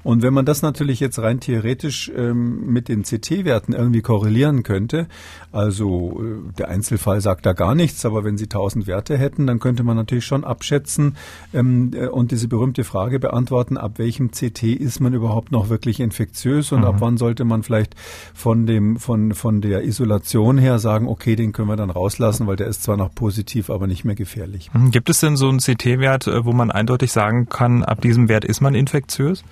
Und 0.04 0.22
wenn 0.22 0.32
man 0.32 0.46
das 0.46 0.62
natürlich 0.62 1.00
jetzt 1.00 1.18
rein 1.18 1.40
theoretisch 1.40 2.10
ähm, 2.16 2.72
mit 2.72 2.88
den 2.88 3.02
CT-Werten 3.02 3.72
irgendwie 3.72 4.00
korrelieren 4.00 4.62
könnte, 4.62 5.06
also 5.52 6.22
äh, 6.22 6.52
der 6.56 6.68
Einzelfall 6.68 7.20
sagt 7.20 7.46
da 7.46 7.52
gar 7.52 7.74
nichts, 7.74 8.06
aber 8.06 8.24
wenn 8.24 8.38
Sie 8.38 8.44
1000 8.44 8.86
Werte 8.86 9.18
hätten, 9.18 9.46
dann 9.46 9.58
könnte 9.58 9.82
man 9.82 9.96
natürlich 9.96 10.24
schon 10.24 10.44
abschätzen 10.44 11.16
ähm, 11.52 11.92
äh, 11.94 12.06
und 12.06 12.30
diese 12.30 12.48
berühmte 12.48 12.84
Frage 12.84 13.18
beantworten, 13.18 13.76
ab 13.76 13.98
welchem 13.98 14.30
CT 14.30 14.62
ist 14.62 15.00
man 15.00 15.14
überhaupt 15.14 15.52
noch 15.52 15.68
wirklich 15.68 16.00
infektiös 16.00 16.72
und 16.72 16.80
mhm. 16.80 16.86
ab 16.86 16.96
wann 17.00 17.18
sollte 17.18 17.44
man 17.44 17.62
vielleicht 17.62 17.94
von 18.34 18.66
dem 18.66 18.98
von 18.98 19.34
von 19.34 19.60
der 19.60 19.84
Isolation 19.84 20.58
her 20.58 20.78
sagen, 20.78 21.08
okay, 21.08 21.34
den 21.34 21.52
können 21.52 21.68
wir 21.68 21.76
dann 21.76 21.90
rauslassen, 21.90 22.46
weil 22.46 22.56
der 22.56 22.68
ist 22.68 22.82
zwar 22.82 22.96
noch 22.96 23.14
positiv, 23.14 23.68
aber 23.68 23.86
nicht 23.86 24.04
mehr 24.04 24.14
gefährlich. 24.14 24.70
Gibt 24.90 25.10
es 25.10 25.20
denn 25.20 25.36
so 25.36 25.48
einen 25.48 25.60
CT-Wert, 25.68 26.26
äh, 26.26 26.44
wo 26.44 26.52
man 26.52 26.70
eindeutig 26.70 27.12
sagen 27.12 27.48
kann, 27.48 27.84
ab 27.84 28.00
diesem 28.00 28.28
Wert 28.28 28.44
ist 28.44 28.60
man 28.60 28.74
infektiös? 28.74 29.44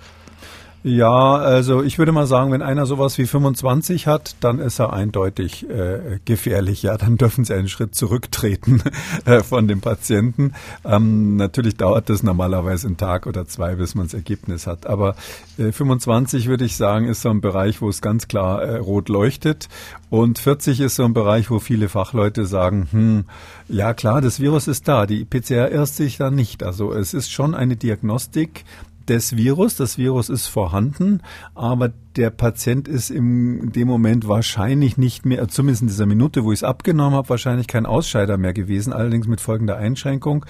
Ja, 0.88 1.34
also 1.34 1.82
ich 1.82 1.98
würde 1.98 2.12
mal 2.12 2.28
sagen, 2.28 2.52
wenn 2.52 2.62
einer 2.62 2.86
sowas 2.86 3.18
wie 3.18 3.26
25 3.26 4.06
hat, 4.06 4.36
dann 4.38 4.60
ist 4.60 4.78
er 4.78 4.92
eindeutig 4.92 5.68
äh, 5.68 6.20
gefährlich. 6.24 6.84
Ja, 6.84 6.96
dann 6.96 7.16
dürfen 7.16 7.44
Sie 7.44 7.54
einen 7.54 7.66
Schritt 7.66 7.96
zurücktreten 7.96 8.80
äh, 9.24 9.42
von 9.42 9.66
dem 9.66 9.80
Patienten. 9.80 10.52
Ähm, 10.84 11.34
natürlich 11.34 11.76
dauert 11.76 12.08
das 12.08 12.22
normalerweise 12.22 12.86
einen 12.86 12.98
Tag 12.98 13.26
oder 13.26 13.46
zwei, 13.46 13.74
bis 13.74 13.96
man 13.96 14.06
das 14.06 14.14
Ergebnis 14.14 14.68
hat. 14.68 14.86
Aber 14.86 15.16
äh, 15.58 15.72
25 15.72 16.46
würde 16.46 16.64
ich 16.64 16.76
sagen, 16.76 17.08
ist 17.08 17.22
so 17.22 17.30
ein 17.30 17.40
Bereich, 17.40 17.82
wo 17.82 17.88
es 17.88 18.00
ganz 18.00 18.28
klar 18.28 18.62
äh, 18.62 18.76
rot 18.76 19.08
leuchtet. 19.08 19.68
Und 20.08 20.38
40 20.38 20.78
ist 20.78 20.94
so 20.94 21.04
ein 21.04 21.14
Bereich, 21.14 21.50
wo 21.50 21.58
viele 21.58 21.88
Fachleute 21.88 22.46
sagen, 22.46 22.86
hm, 22.92 23.24
ja 23.68 23.92
klar, 23.92 24.20
das 24.20 24.38
Virus 24.38 24.68
ist 24.68 24.86
da. 24.86 25.06
Die 25.06 25.24
PCR 25.24 25.72
irrt 25.72 25.88
sich 25.88 26.16
da 26.16 26.30
nicht. 26.30 26.62
Also 26.62 26.92
es 26.92 27.12
ist 27.12 27.32
schon 27.32 27.56
eine 27.56 27.74
Diagnostik, 27.74 28.64
des 29.08 29.36
Virus. 29.36 29.76
Das 29.76 29.98
Virus 29.98 30.28
ist 30.28 30.46
vorhanden, 30.46 31.22
aber 31.54 31.92
der 32.16 32.30
Patient 32.30 32.88
ist 32.88 33.10
in 33.10 33.72
dem 33.72 33.88
Moment 33.88 34.26
wahrscheinlich 34.26 34.96
nicht 34.96 35.26
mehr, 35.26 35.48
zumindest 35.48 35.82
in 35.82 35.88
dieser 35.88 36.06
Minute, 36.06 36.44
wo 36.44 36.52
ich 36.52 36.60
es 36.60 36.64
abgenommen 36.64 37.14
habe, 37.14 37.28
wahrscheinlich 37.28 37.66
kein 37.66 37.86
Ausscheider 37.86 38.38
mehr 38.38 38.54
gewesen, 38.54 38.92
allerdings 38.92 39.26
mit 39.26 39.40
folgender 39.40 39.76
Einschränkung. 39.76 40.46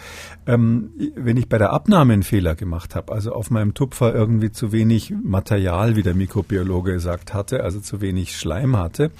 Ähm, 0.47 0.91
wenn 1.17 1.37
ich 1.37 1.49
bei 1.49 1.59
der 1.59 1.73
Abnahme 1.73 2.13
einen 2.13 2.23
Fehler 2.23 2.55
gemacht 2.55 2.95
habe, 2.95 3.13
also 3.13 3.33
auf 3.33 3.51
meinem 3.51 3.75
Tupfer 3.75 4.15
irgendwie 4.15 4.53
zu 4.53 4.73
wenig 4.73 5.13
Material, 5.23 5.97
wie 5.97 6.03
der 6.03 6.15
Mikrobiologe 6.15 6.93
gesagt 6.93 7.35
hatte, 7.35 7.63
also 7.65 7.81
zu 7.81 8.01
wenig 8.01 8.37
Schleim 8.37 8.77
hatte, 8.77 9.11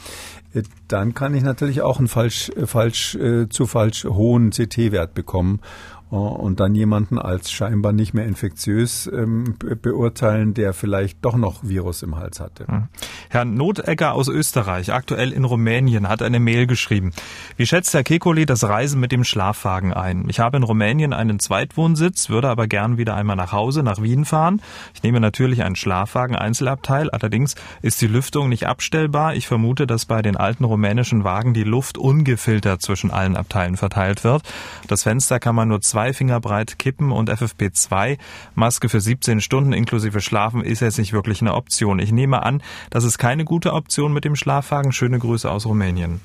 äh, 0.55 0.63
dann 0.89 1.15
kann 1.15 1.35
ich 1.35 1.43
natürlich 1.43 1.83
auch 1.83 1.99
einen 1.99 2.09
falsch, 2.09 2.51
äh, 2.51 2.67
falsch, 2.67 3.17
äh, 3.17 3.49
zu 3.49 3.67
falsch 3.67 4.05
hohen 4.05 4.51
CT-Wert 4.51 5.15
bekommen. 5.15 5.61
Und 6.09 6.61
dann 6.61 6.77
jemanden 6.77 7.19
als 7.19 7.51
scheinbar 7.51 7.93
nicht 7.93 8.15
mehr 8.15 8.27
infektiös 8.27 9.11
ähm, 9.13 9.57
beurteilen, 9.83 10.55
der 10.55 10.73
vielleicht 10.73 11.25
doch 11.25 11.37
noch 11.37 11.65
Virus 11.65 12.05
im 12.05 12.15
Hals 12.15 12.39
hatte. 12.39 12.69
Hm. 12.69 12.89
Herr 13.29 13.45
Notegger 13.45 14.13
aus 14.13 14.29
Österreich, 14.29 14.93
aktuell 14.93 15.33
in 15.33 15.45
Rumänien, 15.45 16.09
hat 16.09 16.23
eine 16.23 16.39
Mail 16.39 16.69
geschrieben. 16.69 17.11
Wie 17.57 17.67
schätzt 17.67 17.93
Herr 17.93 18.05
Kekoli 18.05 18.47
das 18.47 18.63
Reisen 18.63 19.01
mit 19.01 19.11
dem 19.11 19.25
Schlafwagen 19.25 19.93
ein? 19.93 20.29
Ich 20.29 20.39
habe 20.39 20.59
in 20.59 20.63
Rumänien 20.63 21.13
einen 21.13 21.41
Zweitwohnsitz, 21.41 22.31
würde 22.31 22.51
aber 22.51 22.69
gern 22.69 22.99
wieder 22.99 23.17
einmal 23.17 23.35
nach 23.35 23.51
Hause, 23.51 23.83
nach 23.83 24.01
Wien 24.01 24.25
fahren. 24.25 24.63
Ich 24.95 25.03
nehme 25.03 25.19
natürlich 25.19 25.65
einen 25.65 25.75
Schlafwagen 25.75 26.37
Einzelabteil, 26.37 27.11
allerdings 27.11 27.57
ist 27.83 28.01
die 28.01 28.07
Lüftung 28.07 28.49
nicht 28.49 28.69
abstellbar. 28.69 29.35
Ich 29.35 29.49
vermute, 29.49 29.89
dass 29.89 30.05
bei 30.05 30.23
den 30.23 30.37
alten 30.37 30.63
rumänischen 30.63 31.25
Wagen 31.25 31.53
die 31.53 31.65
Luft 31.65 31.99
ungefiltert 31.99 32.81
zwischen 32.81 33.11
allen 33.11 33.37
Abteilen 33.37 33.77
verteilt 33.77 34.23
wird. 34.23 34.43
Das 34.87 35.03
Fenster 35.03 35.41
kann 35.41 35.57
man 35.57 35.67
nur 35.67 35.81
zwei 35.81 35.96
Finger 36.13 36.41
breit 36.41 36.79
kippen 36.79 37.11
und 37.11 37.31
FFP2 37.31 38.19
Maske 38.55 38.89
für 38.89 39.01
17 39.01 39.41
Stunden 39.41 39.73
inklusive 39.73 40.21
Schlafen 40.21 40.63
ist 40.63 40.81
jetzt 40.81 40.99
nicht 40.99 41.13
wirklich 41.13 41.41
eine 41.41 41.55
Option. 41.55 41.99
Ich 41.99 42.13
nehme 42.13 42.43
an, 42.43 42.63
das 42.91 43.05
ist 43.05 43.19
keine 43.19 43.45
gute 43.45 43.73
Option 43.73 44.13
mit 44.13 44.25
dem 44.25 44.37
Schlafwagen. 44.37 44.93
Schöne 44.93 45.19
Grüße 45.19 45.51
aus 45.51 45.67
Rumänien. 45.67 46.21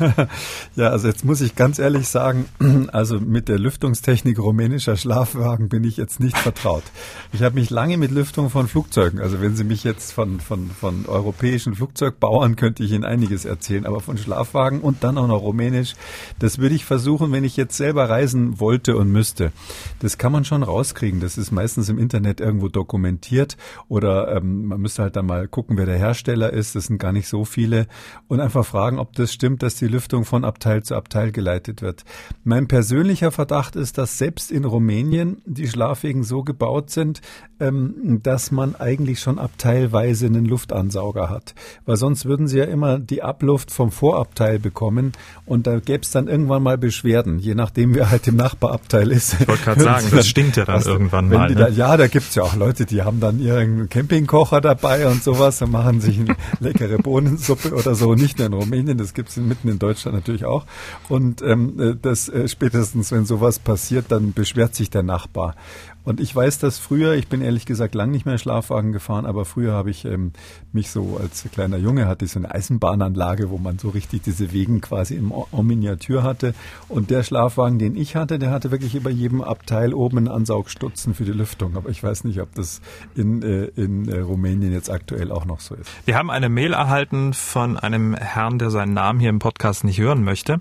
ja, 0.76 0.88
also 0.88 1.08
jetzt 1.08 1.24
muss 1.24 1.40
ich 1.40 1.54
ganz 1.54 1.78
ehrlich 1.78 2.08
sagen, 2.08 2.46
also 2.92 3.20
mit 3.20 3.48
der 3.48 3.58
Lüftungstechnik 3.58 4.38
rumänischer 4.38 4.96
Schlafwagen 4.96 5.68
bin 5.68 5.84
ich 5.84 5.96
jetzt 5.96 6.20
nicht 6.20 6.36
vertraut. 6.36 6.82
Ich 7.32 7.42
habe 7.42 7.54
mich 7.54 7.70
lange 7.70 7.96
mit 7.96 8.10
Lüftung 8.10 8.50
von 8.50 8.68
Flugzeugen, 8.68 9.20
also 9.20 9.40
wenn 9.40 9.56
Sie 9.56 9.64
mich 9.64 9.84
jetzt 9.84 10.12
von, 10.12 10.40
von, 10.40 10.70
von 10.70 11.06
europäischen 11.06 11.74
Flugzeugbauern, 11.74 12.56
könnte 12.56 12.82
ich 12.82 12.92
Ihnen 12.92 13.04
einiges 13.04 13.44
erzählen, 13.44 13.86
aber 13.86 14.00
von 14.00 14.18
Schlafwagen 14.18 14.80
und 14.80 15.04
dann 15.04 15.18
auch 15.18 15.26
noch 15.26 15.42
rumänisch, 15.42 15.94
das 16.38 16.58
würde 16.58 16.74
ich 16.74 16.84
versuchen, 16.84 17.32
wenn 17.32 17.44
ich 17.44 17.56
jetzt 17.56 17.76
selber 17.76 18.08
reisen 18.08 18.60
wollte 18.60 18.96
und 18.96 19.10
müsste. 19.10 19.52
Das 20.00 20.18
kann 20.18 20.32
man 20.32 20.44
schon 20.44 20.62
rauskriegen. 20.62 21.20
Das 21.20 21.38
ist 21.38 21.50
meistens 21.50 21.88
im 21.88 21.98
Internet 21.98 22.40
irgendwo 22.40 22.68
dokumentiert 22.68 23.56
oder 23.88 24.36
ähm, 24.36 24.66
man 24.66 24.80
müsste 24.80 25.02
halt 25.02 25.16
dann 25.16 25.26
mal 25.26 25.48
gucken, 25.48 25.76
wer 25.76 25.86
der 25.86 25.98
Hersteller 25.98 26.52
ist. 26.52 26.74
Das 26.74 26.86
sind 26.86 26.98
gar 26.98 27.12
nicht 27.12 27.28
so 27.28 27.44
viele 27.44 27.86
und 28.28 28.40
einfach 28.40 28.64
fragen, 28.64 28.98
ob 28.98 29.14
das 29.14 29.32
stimmt, 29.32 29.62
dass 29.62 29.76
die 29.76 29.89
Lüftung 29.90 30.24
von 30.24 30.44
Abteil 30.44 30.82
zu 30.82 30.94
Abteil 30.94 31.32
geleitet 31.32 31.82
wird. 31.82 32.04
Mein 32.44 32.68
persönlicher 32.68 33.30
Verdacht 33.30 33.76
ist, 33.76 33.98
dass 33.98 34.18
selbst 34.18 34.50
in 34.50 34.64
Rumänien 34.64 35.42
die 35.44 35.68
Schlafwegen 35.68 36.24
so 36.24 36.42
gebaut 36.42 36.90
sind, 36.90 37.20
ähm, 37.60 38.20
dass 38.22 38.50
man 38.50 38.74
eigentlich 38.76 39.20
schon 39.20 39.38
abteilweise 39.38 40.26
einen 40.26 40.44
Luftansauger 40.44 41.28
hat. 41.28 41.54
Weil 41.84 41.96
sonst 41.96 42.24
würden 42.24 42.48
sie 42.48 42.58
ja 42.58 42.64
immer 42.64 42.98
die 42.98 43.22
Abluft 43.22 43.70
vom 43.70 43.90
Vorabteil 43.90 44.58
bekommen 44.58 45.12
und 45.44 45.66
da 45.66 45.78
gäbe 45.78 46.02
es 46.02 46.10
dann 46.10 46.28
irgendwann 46.28 46.62
mal 46.62 46.78
Beschwerden, 46.78 47.38
je 47.38 47.54
nachdem 47.54 47.94
wer 47.94 48.10
halt 48.10 48.26
im 48.28 48.36
Nachbarabteil 48.36 49.10
ist. 49.10 49.40
Ich 49.40 49.48
wollte 49.48 49.64
gerade 49.64 49.82
sagen, 49.82 50.06
das 50.10 50.26
stinkt 50.26 50.56
ja 50.56 50.64
dann 50.64 50.82
irgendwann 50.82 51.28
mal. 51.28 51.50
Ne? 51.50 51.54
Da, 51.56 51.68
ja, 51.68 51.96
da 51.96 52.06
gibt's 52.06 52.34
ja 52.34 52.42
auch 52.42 52.56
Leute, 52.56 52.86
die 52.86 53.02
haben 53.02 53.20
dann 53.20 53.40
ihren 53.40 53.88
Campingkocher 53.88 54.60
dabei 54.60 55.06
und 55.08 55.22
sowas 55.22 55.60
und 55.60 55.70
machen 55.70 56.00
sich 56.00 56.18
eine 56.18 56.36
leckere 56.60 56.98
Bohnensuppe 56.98 57.74
oder 57.74 57.94
so. 57.94 58.14
Nicht 58.14 58.38
nur 58.38 58.46
in 58.46 58.52
Rumänien, 58.54 58.98
das 58.98 59.14
gibt's 59.14 59.36
mitten 59.36 59.68
in 59.68 59.78
Deutschland 59.80 60.16
natürlich 60.16 60.44
auch. 60.44 60.64
Und 61.08 61.42
ähm, 61.42 61.80
äh, 61.80 61.96
das 62.00 62.28
äh, 62.28 62.46
spätestens, 62.46 63.10
wenn 63.10 63.24
sowas 63.24 63.58
passiert, 63.58 64.06
dann 64.10 64.32
beschwert 64.32 64.76
sich 64.76 64.90
der 64.90 65.02
Nachbar. 65.02 65.56
Und 66.04 66.20
ich 66.20 66.34
weiß, 66.34 66.58
dass 66.58 66.78
früher, 66.78 67.14
ich 67.14 67.28
bin 67.28 67.42
ehrlich 67.42 67.66
gesagt 67.66 67.94
lang 67.94 68.10
nicht 68.10 68.26
mehr 68.26 68.38
Schlafwagen 68.38 68.92
gefahren, 68.92 69.26
aber 69.26 69.44
früher 69.44 69.72
habe 69.72 69.90
ich 69.90 70.04
ähm, 70.04 70.32
mich 70.72 70.90
so 70.90 71.18
als 71.20 71.44
kleiner 71.52 71.76
Junge 71.76 72.06
hatte 72.06 72.24
ich 72.24 72.32
so 72.32 72.38
eine 72.38 72.50
Eisenbahnanlage, 72.50 73.50
wo 73.50 73.58
man 73.58 73.78
so 73.78 73.90
richtig 73.90 74.22
diese 74.22 74.52
Wegen 74.52 74.80
quasi 74.80 75.14
im 75.14 75.32
en 75.52 75.66
Miniatur 75.66 76.22
hatte. 76.22 76.54
Und 76.88 77.10
der 77.10 77.22
Schlafwagen, 77.22 77.78
den 77.78 77.96
ich 77.96 78.16
hatte, 78.16 78.38
der 78.38 78.50
hatte 78.50 78.70
wirklich 78.70 78.94
über 78.94 79.10
jedem 79.10 79.42
Abteil 79.42 79.94
oben 79.94 80.18
einen 80.18 80.28
Ansaugstutzen 80.28 81.14
für 81.14 81.24
die 81.24 81.32
Lüftung. 81.32 81.76
Aber 81.76 81.90
ich 81.90 82.02
weiß 82.02 82.24
nicht, 82.24 82.40
ob 82.40 82.54
das 82.54 82.80
in, 83.14 83.42
äh, 83.42 83.64
in 83.76 84.08
äh, 84.08 84.20
Rumänien 84.20 84.72
jetzt 84.72 84.90
aktuell 84.90 85.30
auch 85.30 85.44
noch 85.44 85.60
so 85.60 85.74
ist. 85.74 85.90
Wir 86.06 86.16
haben 86.16 86.30
eine 86.30 86.48
Mail 86.48 86.72
erhalten 86.72 87.34
von 87.34 87.76
einem 87.76 88.14
Herrn, 88.14 88.58
der 88.58 88.70
seinen 88.70 88.94
Namen 88.94 89.20
hier 89.20 89.30
im 89.30 89.38
Podcast 89.38 89.84
nicht 89.84 90.00
hören 90.00 90.24
möchte. 90.24 90.60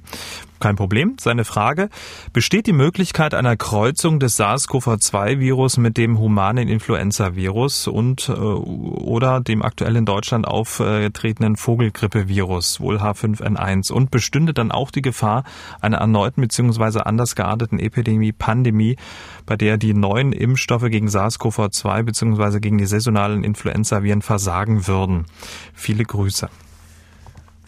Kein 0.59 0.75
Problem. 0.75 1.15
Seine 1.19 1.45
Frage. 1.45 1.89
Besteht 2.33 2.67
die 2.67 2.73
Möglichkeit 2.73 3.33
einer 3.33 3.55
Kreuzung 3.55 4.19
des 4.19 4.35
SARS-CoV-2-Virus 4.37 5.77
mit 5.77 5.97
dem 5.97 6.19
humanen 6.19 6.67
Influenza-Virus 6.67 7.87
und 7.87 8.27
äh, 8.27 8.33
oder 8.33 9.39
dem 9.39 9.61
aktuell 9.61 9.95
in 9.95 10.05
Deutschland 10.05 10.45
aufgetretenen 10.45 11.55
Vogelgrippe-Virus, 11.55 12.81
wohl 12.81 12.97
H5N1? 12.97 13.91
Und 13.91 14.11
bestünde 14.11 14.53
dann 14.53 14.71
auch 14.71 14.91
die 14.91 15.01
Gefahr 15.01 15.45
einer 15.79 15.97
erneuten 15.97 16.41
bzw. 16.41 16.99
anders 16.99 17.35
gearteten 17.35 17.79
Epidemie, 17.79 18.33
Pandemie, 18.33 18.97
bei 19.45 19.55
der 19.55 19.77
die 19.77 19.93
neuen 19.93 20.33
Impfstoffe 20.33 20.89
gegen 20.89 21.07
SARS-CoV-2 21.07 22.03
bzw. 22.03 22.59
gegen 22.59 22.77
die 22.77 22.85
saisonalen 22.85 23.45
Influenza-Viren 23.45 24.21
versagen 24.21 24.87
würden? 24.87 25.25
Viele 25.73 26.03
Grüße. 26.03 26.49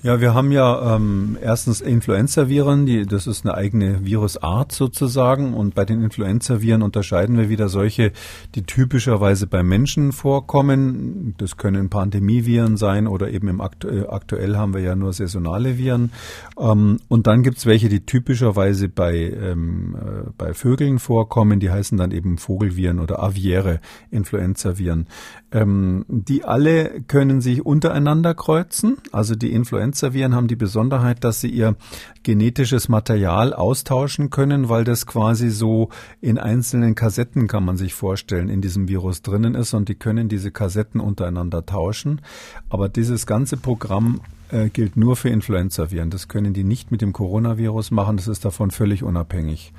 Ja, 0.03 0.19
wir 0.19 0.33
haben 0.33 0.51
ja 0.51 0.95
ähm, 0.95 1.37
erstens 1.39 1.79
Influenza-Viren, 1.79 2.87
die, 2.87 3.05
das 3.05 3.27
ist 3.27 3.45
eine 3.45 3.53
eigene 3.53 4.03
Virusart 4.03 4.71
sozusagen. 4.71 5.53
Und 5.53 5.75
bei 5.75 5.85
den 5.85 6.03
Influenza-Viren 6.03 6.81
unterscheiden 6.81 7.37
wir 7.37 7.49
wieder 7.49 7.69
solche, 7.69 8.11
die 8.55 8.63
typischerweise 8.63 9.45
bei 9.45 9.61
Menschen 9.61 10.11
vorkommen. 10.11 11.35
Das 11.37 11.55
können 11.55 11.91
Pandemieviren 11.91 12.77
sein 12.77 13.05
oder 13.05 13.29
eben 13.29 13.47
im 13.47 13.61
aktu 13.61 13.89
äh, 13.89 14.07
aktuell 14.07 14.55
haben 14.55 14.73
wir 14.73 14.81
ja 14.81 14.95
nur 14.95 15.13
saisonale 15.13 15.77
Viren. 15.77 16.11
Ähm, 16.59 16.97
und 17.07 17.27
dann 17.27 17.43
gibt's 17.43 17.67
welche, 17.67 17.87
die 17.87 18.03
typischerweise 18.03 18.89
bei, 18.89 19.15
ähm, 19.15 19.95
äh, 19.95 20.31
bei 20.35 20.55
Vögeln 20.55 20.97
vorkommen. 20.97 21.59
Die 21.59 21.69
heißen 21.69 21.95
dann 21.95 22.09
eben 22.09 22.39
Vogelviren 22.39 22.99
oder 22.99 23.21
aviäre 23.21 23.79
Influenza-Viren. 24.09 25.05
Ähm, 25.53 26.05
die 26.07 26.45
alle 26.45 27.01
können 27.07 27.41
sich 27.41 27.65
untereinander 27.65 28.33
kreuzen. 28.33 28.97
Also 29.11 29.35
die 29.35 29.51
Influenza-Viren 29.51 30.33
haben 30.33 30.47
die 30.47 30.55
Besonderheit, 30.55 31.23
dass 31.25 31.41
sie 31.41 31.49
ihr 31.49 31.75
genetisches 32.23 32.87
Material 32.87 33.53
austauschen 33.53 34.29
können, 34.29 34.69
weil 34.69 34.85
das 34.85 35.05
quasi 35.05 35.49
so 35.49 35.89
in 36.21 36.37
einzelnen 36.37 36.95
Kassetten, 36.95 37.47
kann 37.47 37.65
man 37.65 37.75
sich 37.75 37.93
vorstellen, 37.93 38.47
in 38.47 38.61
diesem 38.61 38.87
Virus 38.87 39.23
drinnen 39.23 39.55
ist 39.55 39.73
und 39.73 39.89
die 39.89 39.95
können 39.95 40.29
diese 40.29 40.51
Kassetten 40.51 41.01
untereinander 41.01 41.65
tauschen. 41.65 42.21
Aber 42.69 42.87
dieses 42.87 43.25
ganze 43.25 43.57
Programm 43.57 44.21
äh, 44.51 44.69
gilt 44.69 44.97
nur 44.97 45.15
für 45.15 45.29
Influenza-Viren. 45.29 46.09
Das 46.09 46.27
können 46.27 46.53
die 46.53 46.63
nicht 46.63 46.91
mit 46.91 47.01
dem 47.01 47.13
Coronavirus 47.13 47.91
machen. 47.91 48.17
Das 48.17 48.27
ist 48.27 48.45
davon 48.45 48.71
völlig 48.71 49.03
unabhängig. 49.03 49.73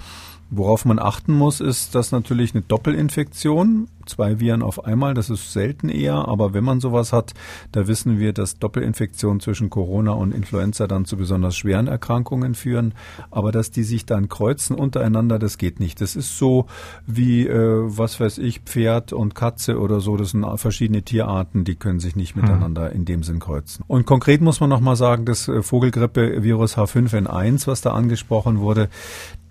Worauf 0.55 0.85
man 0.85 0.99
achten 0.99 1.33
muss, 1.33 1.61
ist, 1.61 1.95
dass 1.95 2.13
natürlich 2.13 2.55
eine 2.55 2.61
Doppelinfektion, 2.61 3.89
zwei 4.05 4.39
Viren 4.39 4.61
auf 4.61 4.85
einmal, 4.85 5.15
das 5.15 5.31
ist 5.31 5.51
selten 5.51 5.89
eher, 5.89 6.29
aber 6.29 6.53
wenn 6.53 6.63
man 6.63 6.79
sowas 6.79 7.15
hat, 7.15 7.33
da 7.73 7.89
wissen 7.89 8.19
wir, 8.19 8.35
dass 8.35 8.59
Doppelinfektionen 8.59 9.41
zwischen 9.41 9.71
Corona 9.71 10.13
und 10.13 10.35
Influenza 10.35 10.87
dann 10.87 11.07
zu 11.07 11.17
besonders 11.17 11.57
schweren 11.57 11.87
Erkrankungen 11.87 12.55
führen. 12.55 12.93
Aber 13.31 13.51
dass 13.51 13.71
die 13.71 13.83
sich 13.83 14.05
dann 14.05 14.29
kreuzen 14.29 14.77
untereinander, 14.77 15.39
das 15.39 15.57
geht 15.57 15.81
nicht. 15.81 16.03
Das 16.03 16.17
ist 16.17 16.37
so 16.37 16.67
wie, 17.07 17.47
äh, 17.47 17.81
was 17.85 18.21
weiß 18.21 18.37
ich, 18.37 18.61
Pferd 18.61 19.15
und 19.15 19.35
Katze 19.35 19.79
oder 19.79 20.01
so. 20.01 20.19
Das 20.19 20.33
sind 20.33 20.45
verschiedene 20.57 21.01
Tierarten, 21.01 21.65
die 21.65 21.77
können 21.77 21.99
sich 21.99 22.15
nicht 22.15 22.35
hm. 22.35 22.43
miteinander 22.43 22.93
in 22.93 23.07
dem 23.07 23.23
Sinn 23.23 23.39
kreuzen. 23.39 23.85
Und 23.89 24.05
konkret 24.05 24.43
muss 24.43 24.61
man 24.61 24.69
nochmal 24.69 24.97
sagen, 24.97 25.25
das 25.25 25.49
äh, 25.49 25.63
Vogelgrippe-Virus 25.63 26.77
H5N1, 26.77 27.67
was 27.67 27.81
da 27.81 27.95
angesprochen 27.95 28.61
wurde, 28.61 28.91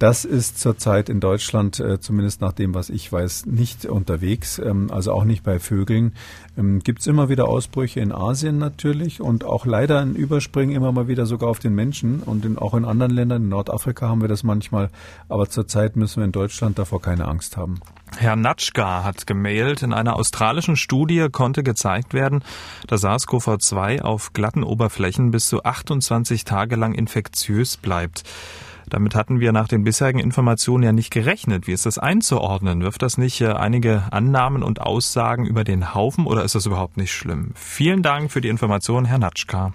das 0.02 0.26
ist 0.26 0.60
zurzeit 0.60 1.10
in 1.10 1.20
Deutschland, 1.20 1.80
äh, 1.80 2.00
zumindest 2.00 2.42
nach 2.42 2.54
dem, 2.54 2.74
was 2.74 2.90
ich 2.90 3.12
weiß, 3.12 3.46
nicht 3.46 3.86
unterwegs, 3.86 4.58
ähm, 4.58 4.90
also 4.90 5.14
auch 5.14 5.26
nicht 5.26 5.44
bei 5.44 5.60
Vögeln. 5.60 6.16
Ähm, 6.58 6.80
Gibt 6.80 7.02
es 7.02 7.08
immer 7.08 7.30
wieder 7.30 7.48
Ausbrüche 7.48 8.00
in 8.00 8.12
Asien 8.12 8.58
natürlich 8.58 9.22
und 9.22 9.44
auch 9.44 9.68
leider 9.68 10.00
ein 10.00 10.16
Überspringen 10.16 10.76
immer 10.76 10.92
mal 10.92 11.08
wieder 11.08 11.28
sogar 11.28 11.50
auf 11.52 11.60
den 11.60 11.76
Menschen 11.76 12.24
und 12.24 12.46
in, 12.46 12.58
auch 12.58 12.74
in 12.74 12.84
anderen 12.84 13.12
Ländern, 13.12 13.44
in 13.44 13.50
Nordafrika 13.50 14.10
haben 14.10 14.22
wir 14.22 14.28
das 14.28 14.42
manchmal, 14.42 14.90
aber 15.30 15.50
zurzeit 15.50 15.96
müssen 15.96 16.22
wir 16.22 16.26
in 16.26 16.32
Deutschland 16.32 16.80
davor 16.80 17.00
keine 17.00 17.28
Angst 17.28 17.56
haben. 17.56 17.80
Herr 18.18 18.36
Natschka 18.36 19.04
hat 19.04 19.28
gemailt, 19.28 19.84
in 19.84 19.94
einer 19.94 20.16
australischen 20.16 20.78
Studie 20.78 21.28
konnte 21.32 21.62
gezeigt 21.62 22.16
werden, 22.16 22.44
dass 22.88 23.04
SARS-CoV-2 23.04 24.02
auf 24.02 24.34
glatten 24.34 24.64
Oberflächen 24.64 25.30
bis 25.30 25.48
zu 25.48 25.64
28 25.64 26.44
Tage 26.44 26.76
lang 26.76 26.96
infektiös 26.96 27.78
bleibt. 27.78 28.24
Damit 28.92 29.16
hatten 29.16 29.40
wir 29.40 29.54
nach 29.54 29.70
den 29.70 29.86
bisherigen 29.86 30.20
Informationen 30.20 30.84
ja 30.84 30.92
nicht 30.92 31.12
gerechnet. 31.12 31.66
Wie 31.66 31.72
ist 31.72 31.86
das 31.86 31.98
einzuordnen? 31.98 32.82
Wirft 32.82 33.02
das 33.02 33.18
nicht 33.18 33.40
äh, 33.40 33.48
einige 33.48 34.04
Annahmen 34.12 34.64
und 34.64 34.82
Aussagen 34.82 35.46
über 35.46 35.64
den 35.64 35.96
Haufen 35.96 36.28
oder 36.28 36.44
ist 36.44 36.56
das 36.56 36.66
überhaupt 36.66 36.98
nicht 36.98 37.14
schlimm? 37.14 37.52
Vielen 37.56 38.04
Dank 38.04 38.32
für 38.32 38.42
die 38.42 38.50
Information, 38.50 39.06
Herr 39.06 39.18
Natschka. 39.18 39.72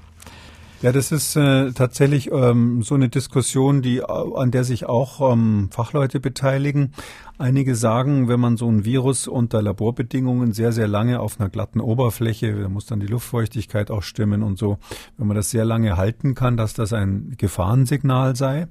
Ja, 0.82 0.92
das 0.92 1.12
ist 1.12 1.34
äh, 1.36 1.72
tatsächlich 1.72 2.30
ähm, 2.30 2.82
so 2.82 2.94
eine 2.94 3.08
Diskussion, 3.08 3.80
die 3.80 4.04
an 4.04 4.50
der 4.50 4.62
sich 4.64 4.84
auch 4.84 5.32
ähm, 5.32 5.70
Fachleute 5.72 6.20
beteiligen. 6.20 6.92
Einige 7.38 7.74
sagen, 7.74 8.28
wenn 8.28 8.40
man 8.40 8.56
so 8.56 8.66
ein 8.66 8.86
Virus 8.86 9.28
unter 9.28 9.60
Laborbedingungen 9.60 10.52
sehr, 10.52 10.72
sehr 10.72 10.88
lange 10.88 11.20
auf 11.20 11.38
einer 11.38 11.50
glatten 11.50 11.80
Oberfläche, 11.80 12.58
da 12.58 12.68
muss 12.70 12.86
dann 12.86 13.00
die 13.00 13.06
Luftfeuchtigkeit 13.06 13.90
auch 13.90 14.02
stimmen 14.02 14.42
und 14.42 14.58
so, 14.58 14.78
wenn 15.18 15.26
man 15.26 15.36
das 15.36 15.50
sehr 15.50 15.66
lange 15.66 15.98
halten 15.98 16.34
kann, 16.34 16.56
dass 16.56 16.72
das 16.72 16.94
ein 16.94 17.34
Gefahrensignal 17.36 18.36
sei. 18.36 18.68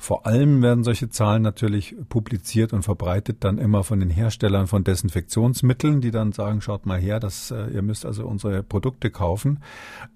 Vor 0.00 0.26
allem 0.26 0.62
werden 0.62 0.84
solche 0.84 1.10
Zahlen 1.10 1.42
natürlich 1.42 1.96
publiziert 2.08 2.72
und 2.72 2.84
verbreitet 2.84 3.38
dann 3.42 3.58
immer 3.58 3.82
von 3.82 3.98
den 3.98 4.10
Herstellern 4.10 4.68
von 4.68 4.84
Desinfektionsmitteln, 4.84 6.00
die 6.00 6.12
dann 6.12 6.30
sagen, 6.30 6.60
schaut 6.60 6.86
mal 6.86 7.00
her, 7.00 7.18
dass 7.18 7.50
äh, 7.50 7.66
ihr 7.70 7.82
müsst 7.82 8.06
also 8.06 8.24
unsere 8.24 8.62
Produkte 8.62 9.10
kaufen. 9.10 9.58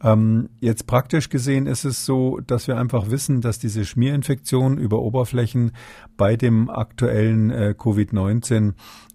Ähm, 0.01 0.51
jetzt 0.61 0.87
praktisch 0.87 1.31
gesehen 1.31 1.67
ist 1.67 1.85
es 1.85 2.07
so, 2.07 2.39
dass 2.47 2.69
wir 2.69 2.79
einfach 2.79 3.11
wissen, 3.11 3.41
dass 3.41 3.59
diese 3.59 3.85
Schmierinfektion 3.85 4.79
über 4.79 5.01
Oberflächen 5.01 5.73
bei 6.17 6.37
dem 6.37 6.71
aktuellen 6.71 7.51
äh, 7.51 7.75
Covid-19 7.83 8.71
äh, 8.71 8.73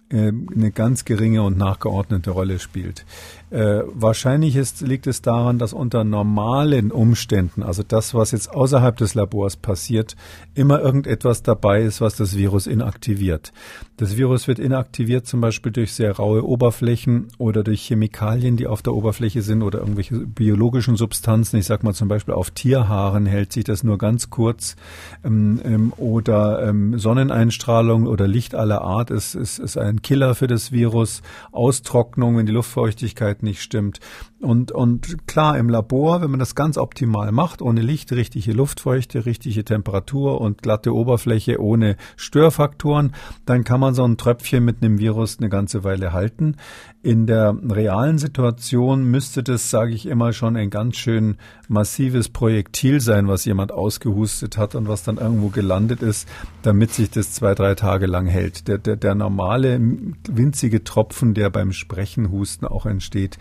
eine 0.09 0.71
ganz 0.71 1.05
geringe 1.05 1.43
und 1.43 1.57
nachgeordnete 1.57 2.31
Rolle 2.31 2.59
spielt. 2.59 3.05
Äh, 3.49 3.83
wahrscheinlich 3.93 4.55
ist, 4.55 4.81
liegt 4.81 5.07
es 5.07 5.21
daran, 5.21 5.57
dass 5.57 5.73
unter 5.73 6.03
normalen 6.03 6.91
Umständen, 6.91 7.63
also 7.63 7.81
das, 7.81 8.13
was 8.13 8.31
jetzt 8.31 8.51
außerhalb 8.53 8.95
des 8.97 9.15
Labors 9.15 9.55
passiert, 9.55 10.15
immer 10.53 10.81
irgendetwas 10.81 11.43
dabei 11.43 11.81
ist, 11.81 12.01
was 12.01 12.15
das 12.15 12.35
Virus 12.35 12.67
inaktiviert. 12.67 13.53
Das 13.97 14.15
Virus 14.15 14.47
wird 14.47 14.59
inaktiviert 14.59 15.27
zum 15.27 15.41
Beispiel 15.41 15.71
durch 15.71 15.93
sehr 15.93 16.11
raue 16.11 16.45
Oberflächen 16.45 17.27
oder 17.37 17.63
durch 17.63 17.81
Chemikalien, 17.81 18.57
die 18.57 18.67
auf 18.67 18.81
der 18.81 18.93
Oberfläche 18.93 19.41
sind 19.41 19.63
oder 19.63 19.79
irgendwelche 19.79 20.15
biologischen 20.19 20.97
Substanzen. 20.97 21.57
Ich 21.57 21.65
sage 21.65 21.85
mal 21.85 21.93
zum 21.93 22.07
Beispiel 22.07 22.33
auf 22.33 22.51
Tierhaaren 22.51 23.25
hält 23.25 23.53
sich 23.53 23.63
das 23.63 23.83
nur 23.83 23.97
ganz 23.97 24.29
kurz 24.29 24.75
ähm, 25.23 25.59
ähm, 25.63 25.93
oder 25.97 26.67
ähm, 26.67 26.99
Sonneneinstrahlung 26.99 28.07
oder 28.07 28.27
Licht 28.27 28.55
aller 28.55 28.81
Art 28.81 29.09
ist, 29.09 29.35
ist, 29.35 29.57
ist 29.57 29.77
ein 29.77 29.96
Killer 30.01 30.35
für 30.35 30.47
das 30.47 30.71
Virus. 30.71 31.21
Austrocknung, 31.51 32.37
wenn 32.37 32.45
die 32.45 32.51
Luftfeuchtigkeit 32.51 32.97
Luftfeuchtigkeit 32.97 33.43
nicht 33.43 33.61
stimmt. 33.61 33.99
Und, 34.39 34.71
und 34.71 35.27
klar, 35.27 35.57
im 35.57 35.67
Labor, 35.67 36.21
wenn 36.21 36.29
man 36.29 36.39
das 36.39 36.53
ganz 36.53 36.77
optimal 36.77 37.31
macht, 37.31 37.61
ohne 37.61 37.81
Licht, 37.81 38.11
richtige 38.11 38.53
Luftfeuchte, 38.53 39.25
richtige 39.25 39.65
Temperatur 39.65 40.39
und 40.41 40.61
glatte 40.61 40.93
Oberfläche 40.93 41.59
ohne 41.59 41.97
Störfaktoren, 42.17 43.13
dann 43.45 43.63
kann 43.63 43.79
man 43.79 43.95
so 43.95 44.03
ein 44.03 44.17
Tröpfchen 44.17 44.63
mit 44.63 44.83
einem 44.83 44.99
Virus 44.99 45.39
eine 45.39 45.49
ganze 45.49 45.83
Weile 45.83 46.13
halten. 46.13 46.55
In 47.01 47.25
der 47.25 47.55
realen 47.67 48.19
Situation 48.19 49.05
müsste 49.05 49.41
das, 49.41 49.71
sage 49.71 49.93
ich 49.93 50.05
immer, 50.05 50.33
schon 50.33 50.55
ein 50.55 50.69
ganz 50.69 50.97
schön 50.97 51.37
massives 51.67 52.29
Projektil 52.29 52.99
sein, 52.99 53.27
was 53.27 53.45
jemand 53.45 53.71
ausgehustet 53.71 54.57
hat 54.57 54.75
und 54.75 54.87
was 54.87 55.03
dann 55.03 55.17
irgendwo 55.17 55.47
gelandet 55.49 56.01
ist, 56.01 56.27
damit 56.61 56.93
sich 56.93 57.09
das 57.09 57.31
zwei, 57.31 57.55
drei 57.55 57.75
Tage 57.75 58.05
lang 58.05 58.27
hält. 58.27 58.67
Der, 58.67 58.77
der, 58.77 58.97
der 58.97 59.15
normale 59.15 59.79
winzige 60.27 60.83
Tropfen, 60.83 61.33
der 61.33 61.49
beim 61.49 61.73
Sprechen, 61.73 62.31
Husten 62.31 62.65
auch 62.65 62.85
entsteht, 62.85 63.37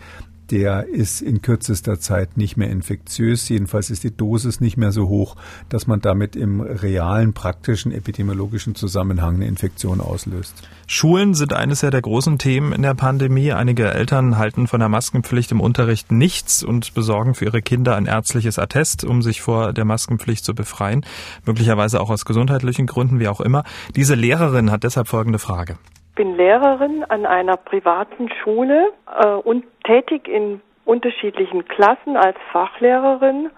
der 0.51 0.87
ist 0.87 1.21
in 1.21 1.41
kürzester 1.41 1.99
Zeit 1.99 2.37
nicht 2.37 2.57
mehr 2.57 2.69
infektiös. 2.69 3.49
Jedenfalls 3.49 3.89
ist 3.89 4.03
die 4.03 4.15
Dosis 4.15 4.61
nicht 4.61 4.77
mehr 4.77 4.91
so 4.91 5.09
hoch, 5.09 5.35
dass 5.69 5.87
man 5.87 5.99
damit 6.01 6.35
im 6.35 6.61
realen, 6.61 7.33
praktischen, 7.33 7.91
epidemiologischen 7.91 8.75
Zusammenhang 8.75 9.35
eine 9.35 9.47
Infektion 9.47 9.99
auslöst. 9.99 10.67
Schulen 10.87 11.33
sind 11.33 11.53
eines 11.53 11.81
der 11.81 12.01
großen 12.01 12.37
Themen 12.37 12.71
in 12.71 12.81
der 12.81 12.93
Pandemie. 12.93 13.51
Einige 13.51 13.93
Eltern 13.93 14.37
halten 14.37 14.67
von 14.67 14.79
der 14.79 14.89
Maskenpflicht 14.89 15.51
im 15.51 15.61
Unterricht 15.61 16.11
nichts 16.11 16.63
und 16.63 16.93
besorgen 16.93 17.35
für 17.35 17.45
ihre 17.45 17.61
Kinder 17.61 17.95
ein 17.95 18.05
ärztliches 18.05 18.57
Attest, 18.57 19.03
um 19.03 19.21
sich 19.21 19.41
vor 19.41 19.73
der 19.73 19.85
Maskenpflicht 19.85 20.45
zu 20.45 20.55
befreien. 20.55 21.05
Möglicherweise 21.45 21.99
auch 21.99 22.09
aus 22.09 22.25
gesundheitlichen 22.25 22.87
Gründen, 22.87 23.19
wie 23.19 23.27
auch 23.27 23.41
immer. 23.41 23.63
Diese 23.95 24.15
Lehrerin 24.15 24.71
hat 24.71 24.83
deshalb 24.83 25.07
folgende 25.07 25.39
Frage 25.39 25.77
bin 26.17 26.35
Lehrerin 26.35 27.05
an 27.05 27.25
einer 27.25 27.55
privaten 27.55 28.29
Schule 28.43 28.91
äh, 29.23 29.27
und 29.27 29.63
tätig 29.85 30.27
in 30.27 30.61
unterschiedlichen 30.83 31.65
Klassen 31.65 32.17
als 32.17 32.35
Fachlehrerin 32.51 33.49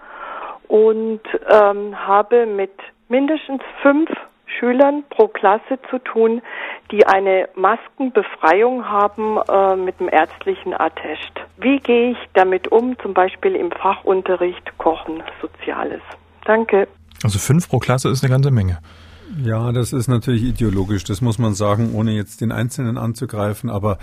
und 0.68 1.20
ähm, 1.50 1.98
habe 2.06 2.46
mit 2.46 2.72
mindestens 3.08 3.62
fünf 3.82 4.10
Schülern 4.58 5.04
pro 5.10 5.28
Klasse 5.28 5.78
zu 5.88 5.98
tun, 5.98 6.42
die 6.90 7.06
eine 7.06 7.48
Maskenbefreiung 7.54 8.88
haben 8.88 9.38
äh, 9.48 9.76
mit 9.76 9.98
dem 10.00 10.08
ärztlichen 10.08 10.74
Attest. 10.74 11.32
Wie 11.56 11.78
gehe 11.78 12.12
ich 12.12 12.18
damit 12.34 12.68
um, 12.68 12.98
zum 12.98 13.14
Beispiel 13.14 13.54
im 13.56 13.70
Fachunterricht 13.70 14.76
Kochen, 14.78 15.22
Soziales? 15.40 16.02
Danke. 16.44 16.88
Also 17.22 17.38
fünf 17.38 17.68
pro 17.68 17.78
Klasse 17.78 18.08
ist 18.08 18.22
eine 18.22 18.32
ganze 18.32 18.50
Menge. 18.50 18.78
Ja, 19.38 19.70
das 19.70 19.92
ist 19.92 20.08
natürlich 20.08 20.42
ideologisch, 20.42 21.04
das 21.04 21.20
muss 21.20 21.38
man 21.38 21.54
sagen, 21.54 21.94
ohne 21.94 22.12
jetzt 22.12 22.40
den 22.40 22.50
Einzelnen 22.50 22.98
anzugreifen. 22.98 23.70
Aber 23.70 23.98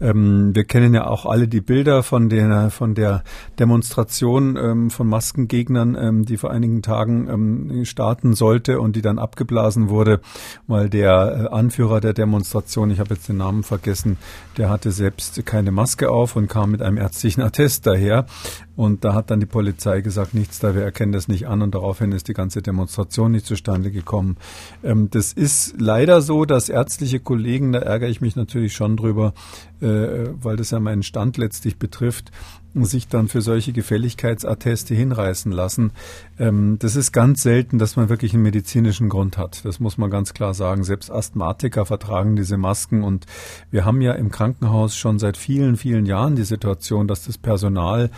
ähm, 0.00 0.54
wir 0.54 0.64
kennen 0.64 0.92
ja 0.92 1.06
auch 1.06 1.24
alle 1.24 1.46
die 1.46 1.60
Bilder 1.60 2.02
von 2.02 2.28
der 2.28 2.70
von 2.70 2.94
der 2.94 3.22
Demonstration 3.60 4.56
ähm, 4.56 4.90
von 4.90 5.06
Maskengegnern, 5.06 5.94
ähm, 5.94 6.24
die 6.24 6.36
vor 6.36 6.50
einigen 6.50 6.82
Tagen 6.82 7.28
ähm, 7.28 7.84
starten 7.84 8.34
sollte 8.34 8.80
und 8.80 8.96
die 8.96 9.02
dann 9.02 9.20
abgeblasen 9.20 9.88
wurde, 9.88 10.20
weil 10.66 10.88
der 10.88 11.48
äh, 11.50 11.54
Anführer 11.54 12.00
der 12.00 12.12
Demonstration, 12.12 12.90
ich 12.90 12.98
habe 12.98 13.14
jetzt 13.14 13.28
den 13.28 13.36
Namen 13.36 13.62
vergessen, 13.62 14.18
der 14.56 14.68
hatte 14.68 14.90
selbst 14.90 15.46
keine 15.46 15.70
Maske 15.70 16.10
auf 16.10 16.34
und 16.34 16.48
kam 16.48 16.72
mit 16.72 16.82
einem 16.82 16.98
ärztlichen 16.98 17.42
Attest 17.42 17.86
daher. 17.86 18.26
Und 18.74 19.04
da 19.04 19.14
hat 19.14 19.30
dann 19.30 19.38
die 19.38 19.46
Polizei 19.46 20.00
gesagt, 20.00 20.34
nichts 20.34 20.58
da, 20.58 20.74
wir 20.74 20.82
erkennen 20.82 21.12
das 21.12 21.28
nicht 21.28 21.46
an 21.46 21.60
und 21.60 21.74
daraufhin 21.74 22.10
ist 22.12 22.28
die 22.28 22.32
ganze 22.32 22.62
Demonstration 22.62 23.32
nicht 23.32 23.44
zustande 23.44 23.90
gekommen. 23.90 24.36
Ähm, 24.82 25.08
das 25.10 25.32
ist 25.32 25.80
leider 25.80 26.20
so, 26.20 26.44
dass 26.44 26.68
ärztliche 26.68 27.20
Kollegen, 27.20 27.72
da 27.72 27.80
ärgere 27.80 28.08
ich 28.08 28.20
mich 28.20 28.36
natürlich 28.36 28.74
schon 28.74 28.96
drüber, 28.96 29.34
äh, 29.80 30.28
weil 30.40 30.56
das 30.56 30.70
ja 30.70 30.80
meinen 30.80 31.02
Stand 31.02 31.36
letztlich 31.36 31.78
betrifft, 31.78 32.30
sich 32.74 33.08
dann 33.08 33.28
für 33.28 33.42
solche 33.42 33.72
Gefälligkeitsatteste 33.72 34.94
hinreißen 34.94 35.52
lassen. 35.52 35.92
Ähm, 36.38 36.78
das 36.78 36.96
ist 36.96 37.12
ganz 37.12 37.42
selten, 37.42 37.78
dass 37.78 37.96
man 37.96 38.08
wirklich 38.08 38.32
einen 38.32 38.42
medizinischen 38.42 39.08
Grund 39.08 39.36
hat. 39.38 39.64
Das 39.64 39.80
muss 39.80 39.98
man 39.98 40.10
ganz 40.10 40.32
klar 40.34 40.54
sagen. 40.54 40.84
Selbst 40.84 41.10
Asthmatiker 41.10 41.84
vertragen 41.84 42.36
diese 42.36 42.56
Masken 42.56 43.02
und 43.02 43.26
wir 43.70 43.84
haben 43.84 44.00
ja 44.00 44.12
im 44.12 44.30
Krankenhaus 44.30 44.96
schon 44.96 45.18
seit 45.18 45.36
vielen, 45.36 45.76
vielen 45.76 46.06
Jahren 46.06 46.36
die 46.36 46.44
Situation, 46.44 47.08
dass 47.08 47.26
das 47.26 47.38
Personal 47.38 48.10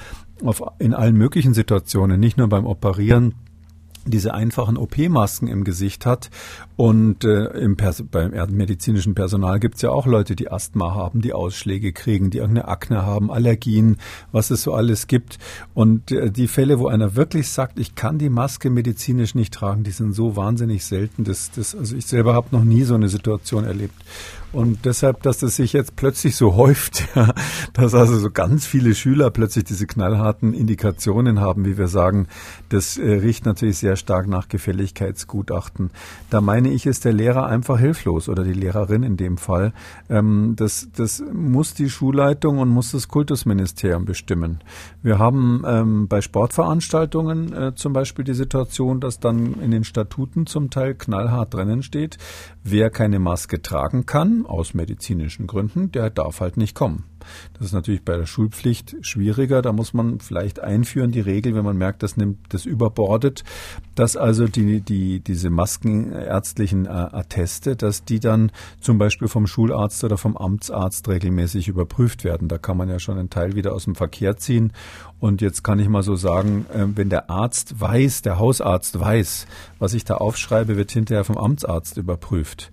auf, 0.44 0.62
in 0.78 0.94
allen 0.94 1.16
möglichen 1.16 1.54
Situationen, 1.54 2.20
nicht 2.20 2.38
nur 2.38 2.48
beim 2.48 2.66
Operieren, 2.66 3.34
diese 4.06 4.34
einfachen 4.34 4.76
OP-Masken 4.76 5.48
im 5.48 5.64
Gesicht 5.64 6.06
hat. 6.06 6.30
Und 6.76 7.24
äh, 7.24 7.46
im 7.58 7.76
Pers 7.76 8.04
beim 8.10 8.32
medizinischen 8.50 9.14
Personal 9.14 9.60
gibt's 9.60 9.82
ja 9.82 9.90
auch 9.90 10.06
Leute, 10.06 10.36
die 10.36 10.50
Asthma 10.50 10.94
haben, 10.94 11.20
die 11.20 11.32
Ausschläge 11.32 11.92
kriegen, 11.92 12.30
die 12.30 12.38
irgendeine 12.38 12.68
Akne 12.68 13.06
haben, 13.06 13.30
Allergien, 13.30 13.98
was 14.32 14.50
es 14.50 14.62
so 14.62 14.74
alles 14.74 15.06
gibt. 15.06 15.38
Und 15.74 16.10
äh, 16.10 16.30
die 16.30 16.48
Fälle, 16.48 16.78
wo 16.78 16.88
einer 16.88 17.14
wirklich 17.16 17.48
sagt, 17.48 17.78
ich 17.78 17.94
kann 17.94 18.18
die 18.18 18.30
Maske 18.30 18.70
medizinisch 18.70 19.34
nicht 19.34 19.54
tragen, 19.54 19.84
die 19.84 19.92
sind 19.92 20.14
so 20.14 20.36
wahnsinnig 20.36 20.84
selten. 20.84 21.24
Das, 21.24 21.50
das, 21.50 21.74
also 21.74 21.96
ich 21.96 22.06
selber 22.06 22.34
habe 22.34 22.48
noch 22.50 22.64
nie 22.64 22.82
so 22.82 22.94
eine 22.94 23.08
Situation 23.08 23.64
erlebt. 23.64 23.94
Und 24.54 24.84
deshalb, 24.84 25.22
dass 25.22 25.38
das 25.38 25.56
sich 25.56 25.72
jetzt 25.72 25.96
plötzlich 25.96 26.36
so 26.36 26.54
häuft, 26.56 27.08
ja, 27.16 27.34
dass 27.72 27.92
also 27.92 28.16
so 28.16 28.30
ganz 28.30 28.66
viele 28.66 28.94
Schüler 28.94 29.30
plötzlich 29.30 29.64
diese 29.64 29.86
knallharten 29.86 30.54
Indikationen 30.54 31.40
haben, 31.40 31.64
wie 31.64 31.76
wir 31.76 31.88
sagen, 31.88 32.28
das 32.68 32.96
äh, 32.96 33.14
riecht 33.14 33.46
natürlich 33.46 33.78
sehr 33.78 33.96
stark 33.96 34.28
nach 34.28 34.48
Gefälligkeitsgutachten. 34.48 35.90
Da 36.30 36.40
meine 36.40 36.70
ich, 36.70 36.86
ist 36.86 37.04
der 37.04 37.12
Lehrer 37.12 37.46
einfach 37.46 37.80
hilflos 37.80 38.28
oder 38.28 38.44
die 38.44 38.52
Lehrerin 38.52 39.02
in 39.02 39.16
dem 39.16 39.38
Fall. 39.38 39.72
Ähm, 40.08 40.54
das, 40.56 40.88
das 40.94 41.22
muss 41.32 41.74
die 41.74 41.90
Schulleitung 41.90 42.58
und 42.58 42.68
muss 42.68 42.92
das 42.92 43.08
Kultusministerium 43.08 44.04
bestimmen. 44.04 44.60
Wir 45.02 45.18
haben 45.18 45.64
ähm, 45.66 46.06
bei 46.06 46.20
Sportveranstaltungen 46.20 47.52
äh, 47.52 47.74
zum 47.74 47.92
Beispiel 47.92 48.24
die 48.24 48.34
Situation, 48.34 49.00
dass 49.00 49.18
dann 49.18 49.54
in 49.60 49.72
den 49.72 49.82
Statuten 49.82 50.46
zum 50.46 50.70
Teil 50.70 50.94
knallhart 50.94 51.54
drinnen 51.54 51.82
steht, 51.82 52.18
wer 52.64 52.90
keine 52.90 53.20
Maske 53.20 53.62
tragen 53.62 54.06
kann, 54.06 54.46
aus 54.46 54.74
medizinischen 54.74 55.46
Gründen, 55.46 55.92
der 55.92 56.10
darf 56.10 56.40
halt 56.40 56.56
nicht 56.56 56.74
kommen. 56.74 57.04
Das 57.54 57.66
ist 57.66 57.72
natürlich 57.72 58.04
bei 58.04 58.16
der 58.16 58.26
Schulpflicht 58.26 58.96
schwieriger. 59.02 59.62
Da 59.62 59.72
muss 59.72 59.94
man 59.94 60.20
vielleicht 60.20 60.60
einführen 60.60 61.12
die 61.12 61.20
Regel, 61.20 61.54
wenn 61.54 61.64
man 61.64 61.76
merkt, 61.76 62.02
das 62.02 62.16
nimmt 62.16 62.38
das 62.50 62.66
überbordet, 62.66 63.44
dass 63.94 64.16
also 64.16 64.46
die, 64.46 64.80
die, 64.80 65.20
diese 65.20 65.50
maskenärztlichen 65.50 66.86
äh, 66.86 66.88
Atteste, 66.88 67.76
dass 67.76 68.04
die 68.04 68.20
dann 68.20 68.50
zum 68.80 68.98
Beispiel 68.98 69.28
vom 69.28 69.46
Schularzt 69.46 70.02
oder 70.04 70.16
vom 70.16 70.36
Amtsarzt 70.36 71.08
regelmäßig 71.08 71.68
überprüft 71.68 72.24
werden. 72.24 72.48
Da 72.48 72.58
kann 72.58 72.76
man 72.76 72.88
ja 72.88 72.98
schon 72.98 73.18
einen 73.18 73.30
Teil 73.30 73.54
wieder 73.54 73.72
aus 73.72 73.84
dem 73.84 73.94
Verkehr 73.94 74.36
ziehen. 74.36 74.72
Und 75.20 75.40
jetzt 75.40 75.64
kann 75.64 75.78
ich 75.78 75.88
mal 75.88 76.02
so 76.02 76.16
sagen, 76.16 76.66
äh, 76.72 76.86
wenn 76.94 77.08
der 77.08 77.30
Arzt 77.30 77.80
weiß, 77.80 78.22
der 78.22 78.38
Hausarzt 78.38 78.98
weiß, 78.98 79.46
was 79.78 79.94
ich 79.94 80.04
da 80.04 80.16
aufschreibe, 80.16 80.76
wird 80.76 80.90
hinterher 80.90 81.24
vom 81.24 81.38
Amtsarzt 81.38 81.96
überprüft 81.96 82.70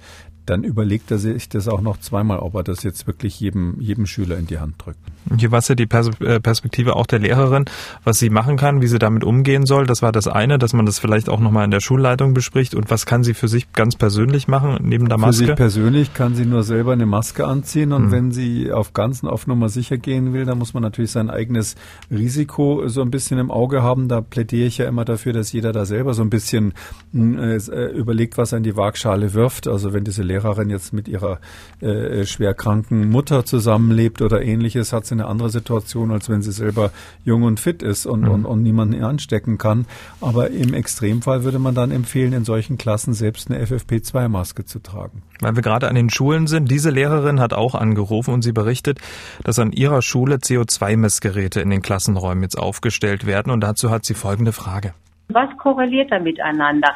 dann 0.51 0.65
überlegt 0.65 1.09
er 1.11 1.17
sich 1.17 1.47
das 1.47 1.69
auch 1.69 1.79
noch 1.79 1.97
zweimal, 2.01 2.39
ob 2.39 2.55
er 2.55 2.63
das 2.63 2.83
jetzt 2.83 3.07
wirklich 3.07 3.39
jedem, 3.39 3.79
jedem 3.79 4.05
Schüler 4.05 4.37
in 4.37 4.47
die 4.47 4.59
Hand 4.59 4.75
drückt. 4.83 4.99
Hier 5.37 5.49
war 5.51 5.59
es 5.59 5.67
ja 5.69 5.75
die 5.75 5.83
äh, 5.83 6.39
Perspektive 6.41 6.97
auch 6.97 7.05
der 7.05 7.19
Lehrerin, 7.19 7.65
was 8.03 8.19
sie 8.19 8.29
machen 8.29 8.57
kann, 8.57 8.81
wie 8.81 8.87
sie 8.87 8.99
damit 8.99 9.23
umgehen 9.23 9.65
soll. 9.65 9.85
Das 9.85 10.01
war 10.01 10.11
das 10.11 10.27
eine, 10.27 10.57
dass 10.57 10.73
man 10.73 10.85
das 10.85 10.99
vielleicht 10.99 11.29
auch 11.29 11.39
nochmal 11.39 11.63
in 11.63 11.71
der 11.71 11.79
Schulleitung 11.79 12.33
bespricht. 12.33 12.75
Und 12.75 12.91
was 12.91 13.05
kann 13.05 13.23
sie 13.23 13.33
für 13.33 13.47
sich 13.47 13.71
ganz 13.71 13.95
persönlich 13.95 14.49
machen, 14.49 14.79
neben 14.81 15.07
der 15.07 15.17
Maske? 15.17 15.43
Für 15.43 15.47
sich 15.47 15.55
persönlich 15.55 16.13
kann 16.13 16.35
sie 16.35 16.45
nur 16.45 16.63
selber 16.63 16.91
eine 16.91 17.05
Maske 17.05 17.47
anziehen. 17.47 17.93
Und 17.93 18.07
mhm. 18.07 18.11
wenn 18.11 18.31
sie 18.31 18.73
auf 18.73 18.91
ganzen 18.91 19.29
auf 19.29 19.47
Nummer 19.47 19.69
sicher 19.69 19.97
gehen 19.97 20.33
will, 20.33 20.43
dann 20.43 20.57
muss 20.57 20.73
man 20.73 20.83
natürlich 20.83 21.11
sein 21.11 21.29
eigenes 21.29 21.75
Risiko 22.09 22.89
so 22.89 23.01
ein 23.01 23.11
bisschen 23.11 23.39
im 23.39 23.51
Auge 23.51 23.83
haben. 23.83 24.09
Da 24.09 24.19
plädiere 24.19 24.67
ich 24.67 24.79
ja 24.79 24.87
immer 24.87 25.05
dafür, 25.05 25.31
dass 25.31 25.53
jeder 25.53 25.71
da 25.71 25.85
selber 25.85 26.13
so 26.13 26.23
ein 26.23 26.29
bisschen 26.29 26.73
hm, 27.13 27.39
äh, 27.39 27.85
überlegt, 27.91 28.37
was 28.37 28.51
er 28.51 28.57
in 28.57 28.63
die 28.63 28.75
Waagschale 28.75 29.33
wirft. 29.33 29.69
Also 29.69 29.93
wenn 29.93 30.03
diese 30.03 30.23
Lehrerin 30.23 30.40
Lehrerin 30.41 30.69
jetzt 30.69 30.93
mit 30.93 31.07
ihrer 31.07 31.39
äh, 31.81 32.25
schwerkranken 32.25 33.09
Mutter 33.09 33.45
zusammenlebt 33.45 34.21
oder 34.21 34.41
ähnliches, 34.41 34.93
hat 34.93 35.05
sie 35.05 35.15
eine 35.15 35.27
andere 35.27 35.49
Situation, 35.49 36.11
als 36.11 36.29
wenn 36.29 36.41
sie 36.41 36.51
selber 36.51 36.91
jung 37.23 37.43
und 37.43 37.59
fit 37.59 37.81
ist 37.81 38.05
und, 38.05 38.21
mhm. 38.21 38.31
und, 38.31 38.45
und 38.45 38.63
niemanden 38.63 39.03
anstecken 39.03 39.57
kann. 39.57 39.85
Aber 40.19 40.49
im 40.49 40.73
Extremfall 40.73 41.43
würde 41.43 41.59
man 41.59 41.75
dann 41.75 41.91
empfehlen, 41.91 42.33
in 42.33 42.45
solchen 42.45 42.77
Klassen 42.77 43.13
selbst 43.13 43.49
eine 43.49 43.63
FFP2-Maske 43.63 44.65
zu 44.65 44.79
tragen. 44.79 45.23
Weil 45.39 45.55
wir 45.55 45.63
gerade 45.63 45.87
an 45.87 45.95
den 45.95 46.09
Schulen 46.09 46.47
sind, 46.47 46.69
diese 46.69 46.89
Lehrerin 46.89 47.39
hat 47.39 47.53
auch 47.53 47.75
angerufen 47.75 48.33
und 48.33 48.41
sie 48.43 48.51
berichtet, 48.51 48.99
dass 49.43 49.59
an 49.59 49.71
ihrer 49.71 50.01
Schule 50.01 50.35
CO2-Messgeräte 50.35 51.61
in 51.61 51.69
den 51.69 51.81
Klassenräumen 51.81 52.43
jetzt 52.43 52.57
aufgestellt 52.57 53.25
werden. 53.25 53.51
Und 53.51 53.61
dazu 53.61 53.89
hat 53.89 54.05
sie 54.05 54.13
folgende 54.13 54.51
Frage. 54.51 54.93
Was 55.33 55.55
korreliert 55.57 56.11
da 56.11 56.19
miteinander? 56.19 56.95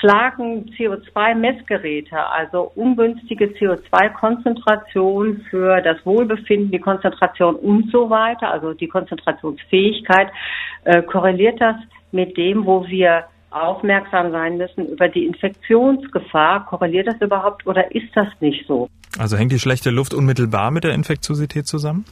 Schlagen 0.00 0.70
CO2-Messgeräte, 0.76 2.16
also 2.16 2.72
ungünstige 2.74 3.46
CO2-Konzentration 3.46 5.42
für 5.48 5.80
das 5.80 6.04
Wohlbefinden, 6.04 6.72
die 6.72 6.80
Konzentration 6.80 7.54
und 7.54 7.90
so 7.92 8.10
weiter, 8.10 8.50
also 8.50 8.74
die 8.74 8.88
Konzentrationsfähigkeit, 8.88 10.28
äh, 10.84 11.02
korreliert 11.02 11.60
das 11.60 11.76
mit 12.10 12.36
dem, 12.36 12.66
wo 12.66 12.86
wir 12.86 13.24
aufmerksam 13.52 14.32
sein 14.32 14.56
müssen 14.56 14.88
über 14.88 15.08
die 15.08 15.26
Infektionsgefahr. 15.26 16.66
Korreliert 16.66 17.06
das 17.06 17.20
überhaupt 17.20 17.66
oder 17.66 17.94
ist 17.94 18.08
das 18.14 18.28
nicht 18.40 18.66
so? 18.66 18.88
Also 19.18 19.36
hängt 19.36 19.52
die 19.52 19.58
schlechte 19.58 19.90
Luft 19.90 20.14
unmittelbar 20.14 20.70
mit 20.70 20.84
der 20.84 20.94
Infektiosität 20.94 21.66
zusammen? 21.66 22.04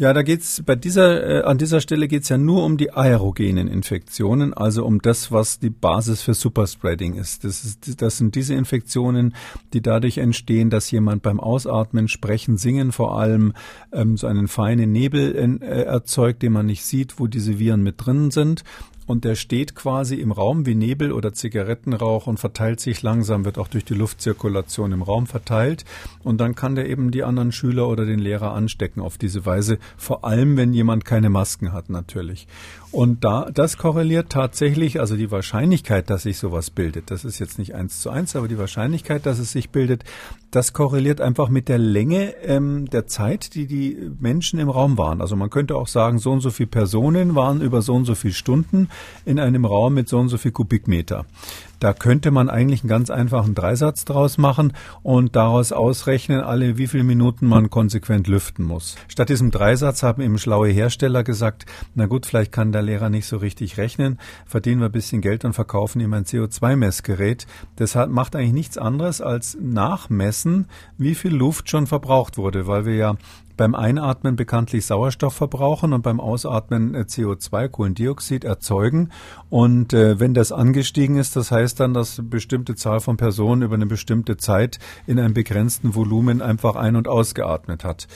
Ja, 0.00 0.12
da 0.12 0.22
geht's 0.22 0.62
bei 0.64 0.76
dieser 0.76 1.40
äh, 1.40 1.42
an 1.42 1.58
dieser 1.58 1.80
Stelle 1.80 2.06
geht's 2.06 2.28
ja 2.28 2.38
nur 2.38 2.64
um 2.64 2.76
die 2.76 2.92
aerogenen 2.92 3.66
Infektionen, 3.66 4.54
also 4.54 4.86
um 4.86 5.02
das, 5.02 5.32
was 5.32 5.58
die 5.58 5.70
Basis 5.70 6.22
für 6.22 6.34
Superspreading 6.34 7.14
ist. 7.14 7.42
Das, 7.42 7.64
ist. 7.64 8.00
das 8.00 8.16
sind 8.16 8.36
diese 8.36 8.54
Infektionen, 8.54 9.34
die 9.72 9.82
dadurch 9.82 10.18
entstehen, 10.18 10.70
dass 10.70 10.88
jemand 10.92 11.22
beim 11.22 11.40
Ausatmen, 11.40 12.06
Sprechen, 12.06 12.58
Singen 12.58 12.92
vor 12.92 13.18
allem 13.18 13.54
ähm, 13.90 14.16
so 14.16 14.28
einen 14.28 14.46
feinen 14.46 14.92
Nebel 14.92 15.34
äh, 15.34 15.82
erzeugt, 15.82 16.44
den 16.44 16.52
man 16.52 16.66
nicht 16.66 16.84
sieht, 16.84 17.18
wo 17.18 17.26
diese 17.26 17.58
Viren 17.58 17.82
mit 17.82 17.96
drin 17.98 18.30
sind 18.30 18.62
und 19.08 19.24
der 19.24 19.34
steht 19.34 19.74
quasi 19.74 20.16
im 20.16 20.30
Raum 20.30 20.66
wie 20.66 20.74
Nebel 20.74 21.12
oder 21.12 21.32
Zigarettenrauch 21.32 22.26
und 22.26 22.38
verteilt 22.38 22.78
sich 22.78 23.02
langsam, 23.02 23.44
wird 23.44 23.58
auch 23.58 23.66
durch 23.66 23.84
die 23.84 23.94
Luftzirkulation 23.94 24.92
im 24.92 25.02
Raum 25.02 25.26
verteilt 25.26 25.84
und 26.22 26.40
dann 26.40 26.54
kann 26.54 26.76
der 26.76 26.88
eben 26.88 27.10
die 27.10 27.24
anderen 27.24 27.50
Schüler 27.50 27.88
oder 27.88 28.04
den 28.04 28.18
Lehrer 28.18 28.52
anstecken 28.52 29.00
auf 29.00 29.18
diese 29.18 29.46
Weise, 29.46 29.78
vor 29.96 30.24
allem 30.24 30.56
wenn 30.56 30.72
jemand 30.72 31.04
keine 31.04 31.30
Masken 31.30 31.72
hat 31.72 31.88
natürlich. 31.90 32.46
Und 32.90 33.22
da, 33.22 33.50
das 33.52 33.76
korreliert 33.76 34.30
tatsächlich, 34.30 34.98
also 34.98 35.16
die 35.16 35.30
Wahrscheinlichkeit, 35.30 36.08
dass 36.08 36.22
sich 36.22 36.38
sowas 36.38 36.70
bildet, 36.70 37.10
das 37.10 37.24
ist 37.24 37.38
jetzt 37.38 37.58
nicht 37.58 37.74
eins 37.74 38.00
zu 38.00 38.08
eins, 38.08 38.34
aber 38.34 38.48
die 38.48 38.58
Wahrscheinlichkeit, 38.58 39.26
dass 39.26 39.38
es 39.38 39.52
sich 39.52 39.70
bildet, 39.70 40.04
das 40.50 40.72
korreliert 40.72 41.20
einfach 41.20 41.50
mit 41.50 41.68
der 41.68 41.76
Länge 41.76 42.34
ähm, 42.42 42.88
der 42.88 43.06
Zeit, 43.06 43.54
die 43.54 43.66
die 43.66 44.10
Menschen 44.18 44.58
im 44.58 44.70
Raum 44.70 44.96
waren. 44.96 45.20
Also 45.20 45.36
man 45.36 45.50
könnte 45.50 45.76
auch 45.76 45.88
sagen, 45.88 46.18
so 46.18 46.32
und 46.32 46.40
so 46.40 46.50
viele 46.50 46.68
Personen 46.68 47.34
waren 47.34 47.60
über 47.60 47.82
so 47.82 47.94
und 47.94 48.06
so 48.06 48.14
viele 48.14 48.32
Stunden 48.32 48.88
in 49.26 49.38
einem 49.38 49.66
Raum 49.66 49.92
mit 49.92 50.08
so 50.08 50.18
und 50.18 50.28
so 50.28 50.38
viel 50.38 50.52
Kubikmeter. 50.52 51.26
Da 51.80 51.92
könnte 51.92 52.30
man 52.30 52.48
eigentlich 52.50 52.82
einen 52.82 52.88
ganz 52.88 53.08
einfachen 53.10 53.54
Dreisatz 53.54 54.04
draus 54.04 54.36
machen 54.36 54.72
und 55.02 55.36
daraus 55.36 55.72
ausrechnen, 55.72 56.40
alle 56.40 56.76
wie 56.76 56.88
viele 56.88 57.04
Minuten 57.04 57.46
man 57.46 57.70
konsequent 57.70 58.26
lüften 58.26 58.64
muss. 58.64 58.96
Statt 59.06 59.28
diesem 59.28 59.50
Dreisatz 59.50 60.02
haben 60.02 60.22
eben 60.22 60.38
schlaue 60.38 60.68
Hersteller 60.68 61.22
gesagt, 61.22 61.66
na 61.94 62.06
gut, 62.06 62.26
vielleicht 62.26 62.50
kann 62.50 62.72
der 62.72 62.82
Lehrer 62.82 63.10
nicht 63.10 63.26
so 63.26 63.36
richtig 63.36 63.76
rechnen, 63.76 64.18
verdienen 64.44 64.80
wir 64.80 64.86
ein 64.86 64.92
bisschen 64.92 65.20
Geld 65.20 65.44
und 65.44 65.52
verkaufen 65.52 66.00
ihm 66.00 66.12
ein 66.14 66.24
CO2-Messgerät. 66.24 67.46
Das 67.76 67.94
macht 67.94 68.34
eigentlich 68.34 68.52
nichts 68.52 68.78
anderes 68.78 69.20
als 69.20 69.56
nachmessen, 69.60 70.66
wie 70.96 71.14
viel 71.14 71.34
Luft 71.34 71.70
schon 71.70 71.86
verbraucht 71.86 72.38
wurde, 72.38 72.66
weil 72.66 72.86
wir 72.86 72.94
ja 72.94 73.14
beim 73.58 73.74
Einatmen 73.74 74.36
bekanntlich 74.36 74.86
Sauerstoff 74.86 75.34
verbrauchen 75.34 75.92
und 75.92 76.00
beim 76.00 76.20
Ausatmen 76.20 76.94
äh, 76.94 77.00
CO2, 77.00 77.68
Kohlendioxid 77.68 78.44
erzeugen. 78.44 79.10
Und 79.50 79.92
äh, 79.92 80.18
wenn 80.18 80.32
das 80.32 80.50
angestiegen 80.50 81.16
ist, 81.16 81.36
das 81.36 81.50
heißt 81.50 81.78
dann, 81.80 81.92
dass 81.92 82.18
eine 82.18 82.28
bestimmte 82.28 82.74
Zahl 82.74 83.00
von 83.00 83.18
Personen 83.18 83.60
über 83.60 83.74
eine 83.74 83.86
bestimmte 83.86 84.38
Zeit 84.38 84.78
in 85.06 85.20
einem 85.20 85.34
begrenzten 85.34 85.94
Volumen 85.94 86.40
einfach 86.40 86.76
ein- 86.76 86.96
und 86.96 87.08
ausgeatmet 87.08 87.84
hat 87.84 88.08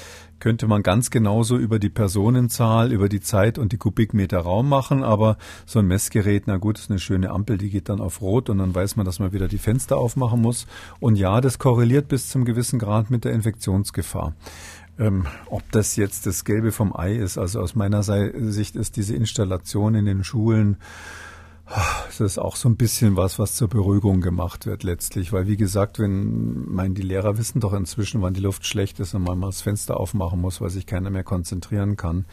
könnte 0.43 0.67
man 0.67 0.83
ganz 0.83 1.11
genauso 1.11 1.57
über 1.57 1.79
die 1.79 1.89
Personenzahl, 1.89 2.91
über 2.91 3.09
die 3.09 3.21
Zeit 3.21 3.59
und 3.59 3.71
die 3.71 3.77
Kubikmeter 3.77 4.41
Raum 4.41 4.69
machen, 4.69 5.05
aber 5.05 5.37
so 5.67 5.79
ein 5.79 5.87
Messgerät, 5.87 6.49
na 6.49 6.57
gut, 6.57 6.81
ist 6.81 6.91
eine 6.91 6.99
schöne 6.99 7.31
Ampel, 7.31 7.59
die 7.59 7.71
geht 7.71 7.89
dann 7.89 8.01
auf 8.01 8.21
Rot 8.21 8.51
und 8.51 8.59
dann 8.59 8.75
weiß 8.75 8.97
man, 8.97 9.07
dass 9.07 9.21
man 9.21 9.33
wieder 9.33 9.47
die 9.47 9.59
Fenster 9.59 9.99
aufmachen 9.99 10.41
muss. 10.41 10.67
Und 10.99 11.15
ja, 11.15 11.41
das 11.41 11.61
korreliert 11.61 12.09
bis 12.09 12.29
zum 12.29 12.45
gewissen 12.45 12.81
Grad 12.81 13.09
mit 13.09 13.25
der 13.25 13.35
Infektionsgefahr. 13.35 14.35
Ähm, 15.03 15.27
ob 15.47 15.63
das 15.73 15.97
jetzt 15.97 16.27
das 16.27 16.45
Gelbe 16.45 16.71
vom 16.71 16.95
Ei 16.95 17.17
ist, 17.17 17.37
also 17.37 17.61
aus 17.61 17.75
meiner 17.75 18.05
Sicht 18.05 18.77
ist 18.77 18.97
diese 18.97 19.17
Installation 19.17 19.97
in 19.97 20.05
den 20.05 20.23
Schulen, 20.23 20.77
das 22.07 22.21
ist 22.21 22.39
auch 22.39 22.55
so 22.55 22.69
ein 22.69 22.77
bisschen 22.77 23.17
was, 23.17 23.39
was 23.39 23.55
zur 23.55 23.69
Beruhigung 23.69 24.21
gemacht 24.21 24.67
wird 24.67 24.85
letztlich, 24.85 25.33
weil 25.33 25.47
wie 25.49 25.57
gesagt, 25.57 25.99
wenn, 25.99 26.73
mein, 26.73 26.95
die 26.95 27.03
Lehrer 27.03 27.37
wissen 27.39 27.61
doch 27.61 27.73
inzwischen, 27.73 28.23
wann 28.23 28.35
die 28.35 28.41
Luft 28.41 28.67
schlecht 28.67 29.01
ist 29.01 29.15
und 29.15 29.23
man 29.23 29.39
mal 29.39 29.47
das 29.47 29.63
Fenster 29.63 29.99
aufmachen 29.99 30.41
muss, 30.41 30.61
weil 30.61 30.71
sich 30.71 30.87
keiner 30.87 31.11
mehr 31.11 31.25
konzentrieren 31.25 31.97
kann. 31.97 32.27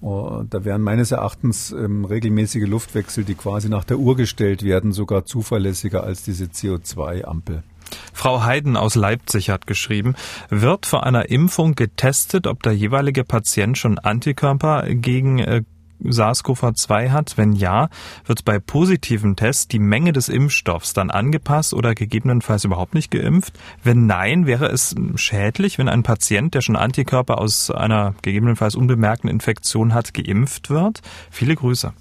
Da 0.00 0.64
wären 0.64 0.80
meines 0.80 1.10
Erachtens 1.10 1.72
ähm, 1.72 2.04
regelmäßige 2.04 2.68
Luftwechsel, 2.68 3.24
die 3.24 3.34
quasi 3.34 3.68
nach 3.68 3.84
der 3.84 3.98
Uhr 3.98 4.16
gestellt 4.16 4.62
werden, 4.62 4.92
sogar 4.92 5.24
zuverlässiger 5.26 6.04
als 6.04 6.22
diese 6.22 6.44
CO2-Ampel. 6.44 7.64
Frau 8.12 8.42
Heiden 8.44 8.76
aus 8.76 8.94
Leipzig 8.94 9.50
hat 9.50 9.66
geschrieben, 9.66 10.14
wird 10.50 10.86
vor 10.86 11.04
einer 11.04 11.30
Impfung 11.30 11.74
getestet, 11.74 12.46
ob 12.46 12.62
der 12.62 12.72
jeweilige 12.72 13.24
Patient 13.24 13.76
schon 13.76 13.98
Antikörper 13.98 14.84
gegen 14.94 15.38
äh, 15.38 15.62
SARS-CoV-2 16.02 17.10
hat? 17.10 17.36
Wenn 17.36 17.52
ja, 17.52 17.88
wird 18.26 18.44
bei 18.44 18.58
positiven 18.58 19.36
Tests 19.36 19.68
die 19.68 19.78
Menge 19.78 20.12
des 20.12 20.28
Impfstoffs 20.28 20.92
dann 20.92 21.10
angepasst 21.10 21.74
oder 21.74 21.94
gegebenenfalls 21.94 22.64
überhaupt 22.64 22.94
nicht 22.94 23.10
geimpft? 23.10 23.58
Wenn 23.82 24.06
nein, 24.06 24.46
wäre 24.46 24.66
es 24.66 24.94
schädlich, 25.16 25.78
wenn 25.78 25.88
ein 25.88 26.02
Patient, 26.02 26.54
der 26.54 26.60
schon 26.60 26.76
Antikörper 26.76 27.38
aus 27.38 27.70
einer 27.70 28.14
gegebenenfalls 28.22 28.74
unbemerkten 28.74 29.30
Infektion 29.30 29.94
hat, 29.94 30.14
geimpft 30.14 30.70
wird? 30.70 31.00
Viele 31.30 31.54
Grüße. 31.54 31.92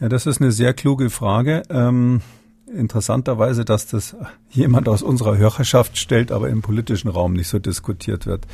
Ja, 0.00 0.08
das 0.08 0.26
ist 0.26 0.40
eine 0.40 0.52
sehr 0.52 0.74
kluge 0.74 1.10
Frage. 1.10 1.62
Ähm 1.70 2.20
interessanterweise, 2.66 3.64
dass 3.64 3.86
das 3.86 4.16
jemand 4.50 4.88
aus 4.88 5.02
unserer 5.02 5.36
Hörerschaft 5.36 5.98
stellt, 5.98 6.32
aber 6.32 6.48
im 6.48 6.62
politischen 6.62 7.08
Raum 7.08 7.32
nicht 7.32 7.48
so 7.48 7.58
diskutiert 7.58 8.26
wird. 8.26 8.46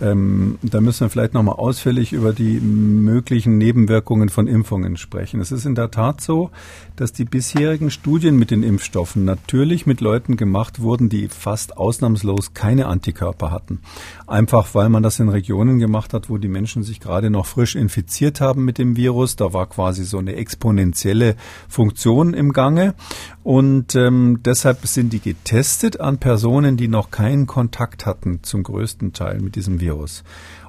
Ähm, 0.00 0.58
da 0.62 0.80
müssen 0.80 1.00
wir 1.00 1.10
vielleicht 1.10 1.34
nochmal 1.34 1.56
ausführlich 1.56 2.12
über 2.12 2.32
die 2.32 2.60
möglichen 2.60 3.58
Nebenwirkungen 3.58 4.28
von 4.28 4.46
Impfungen 4.46 4.96
sprechen. 4.96 5.40
Es 5.40 5.52
ist 5.52 5.64
in 5.64 5.74
der 5.74 5.90
Tat 5.90 6.20
so, 6.20 6.50
dass 6.96 7.12
die 7.12 7.24
bisherigen 7.24 7.90
Studien 7.90 8.36
mit 8.36 8.50
den 8.50 8.62
Impfstoffen 8.62 9.24
natürlich 9.24 9.86
mit 9.86 10.00
Leuten 10.00 10.36
gemacht 10.36 10.80
wurden, 10.80 11.08
die 11.08 11.28
fast 11.28 11.76
ausnahmslos 11.76 12.52
keine 12.54 12.86
Antikörper 12.86 13.50
hatten. 13.50 13.80
Einfach 14.26 14.74
weil 14.74 14.88
man 14.88 15.02
das 15.02 15.18
in 15.18 15.28
Regionen 15.28 15.78
gemacht 15.78 16.12
hat, 16.12 16.28
wo 16.28 16.38
die 16.38 16.48
Menschen 16.48 16.82
sich 16.82 17.00
gerade 17.00 17.30
noch 17.30 17.46
frisch 17.46 17.74
infiziert 17.74 18.40
haben 18.40 18.64
mit 18.64 18.78
dem 18.78 18.96
Virus. 18.96 19.36
Da 19.36 19.52
war 19.52 19.66
quasi 19.66 20.04
so 20.04 20.18
eine 20.18 20.36
exponentielle 20.36 21.36
Funktion 21.68 22.34
im 22.34 22.52
Gange. 22.52 22.94
Und 23.42 23.94
ähm, 23.94 24.40
deshalb 24.44 24.86
sind 24.86 25.12
die 25.12 25.20
getestet 25.20 26.00
an 26.00 26.18
Personen, 26.18 26.76
die 26.76 26.88
noch 26.88 27.10
keinen 27.10 27.46
Kontakt 27.46 28.04
hatten, 28.04 28.40
zum 28.42 28.62
größten 28.62 29.12
Teil 29.12 29.40
mit 29.40 29.54
diesem 29.54 29.80
Virus. 29.80 29.85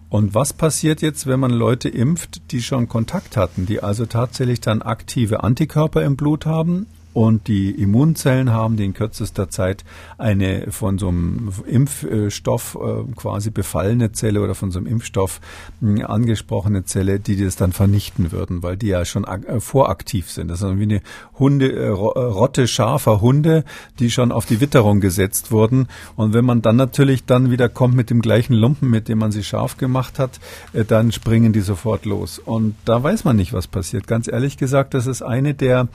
Und 0.09 0.33
was 0.33 0.53
passiert 0.53 1.01
jetzt, 1.01 1.27
wenn 1.27 1.39
man 1.39 1.51
Leute 1.51 1.89
impft, 1.89 2.51
die 2.51 2.61
schon 2.61 2.87
Kontakt 2.87 3.35
hatten, 3.35 3.65
die 3.65 3.83
also 3.83 4.05
tatsächlich 4.05 4.61
dann 4.61 4.81
aktive 4.81 5.43
Antikörper 5.43 6.03
im 6.03 6.15
Blut 6.15 6.45
haben 6.45 6.87
und 7.17 7.47
die 7.47 7.71
Immunzellen 7.71 8.51
haben, 8.51 8.77
die 8.77 8.85
in 8.85 8.93
kürzester 8.93 9.49
Zeit 9.49 9.83
eine 10.19 10.67
von 10.69 10.99
so 10.99 11.07
einem 11.07 11.51
Impfstoff 11.65 12.77
äh, 12.79 13.11
quasi 13.15 13.49
befallene 13.49 14.11
Zelle 14.11 14.39
oder 14.39 14.53
von 14.53 14.69
so 14.69 14.77
einem 14.77 14.85
Impfstoff 14.85 15.41
hm, 15.79 16.05
angesprochene 16.05 16.85
Zelle, 16.85 17.19
die 17.19 17.43
das 17.43 17.55
dann 17.55 17.71
vernichten 17.71 18.31
würden, 18.31 18.61
weil 18.61 18.77
die 18.77 18.89
ja 18.89 19.03
schon 19.03 19.23
äh, 19.23 19.59
voraktiv 19.59 20.29
sind. 20.29 20.49
Das 20.49 20.61
ist 20.61 20.77
wie 20.77 20.83
eine 20.83 21.01
Hunde, 21.39 21.71
äh, 21.71 21.87
Rotte 21.87 22.67
scharfer 22.67 23.19
Hunde, 23.19 23.63
die 23.97 24.11
schon 24.11 24.31
auf 24.31 24.45
die 24.45 24.61
Witterung 24.61 24.99
gesetzt 24.99 25.51
wurden. 25.51 25.87
Und 26.17 26.35
wenn 26.35 26.45
man 26.45 26.61
dann 26.61 26.75
natürlich 26.75 27.25
dann 27.25 27.49
wieder 27.49 27.67
kommt 27.67 27.95
mit 27.95 28.11
dem 28.11 28.21
gleichen 28.21 28.53
Lumpen, 28.53 28.91
mit 28.91 29.07
dem 29.07 29.17
man 29.17 29.31
sie 29.31 29.43
scharf 29.43 29.77
gemacht 29.77 30.19
hat, 30.19 30.39
dann 30.87 31.11
springen 31.11 31.51
die 31.51 31.61
sofort 31.61 32.05
los. 32.05 32.37
Und 32.37 32.75
da 32.85 33.01
weiß 33.01 33.23
man 33.23 33.37
nicht, 33.37 33.53
was 33.53 33.65
passiert. 33.65 34.05
Ganz 34.05 34.27
ehrlich 34.27 34.57
gesagt, 34.57 34.93
das 34.93 35.07
ist 35.07 35.23
eine 35.23 35.55
der 35.55 35.87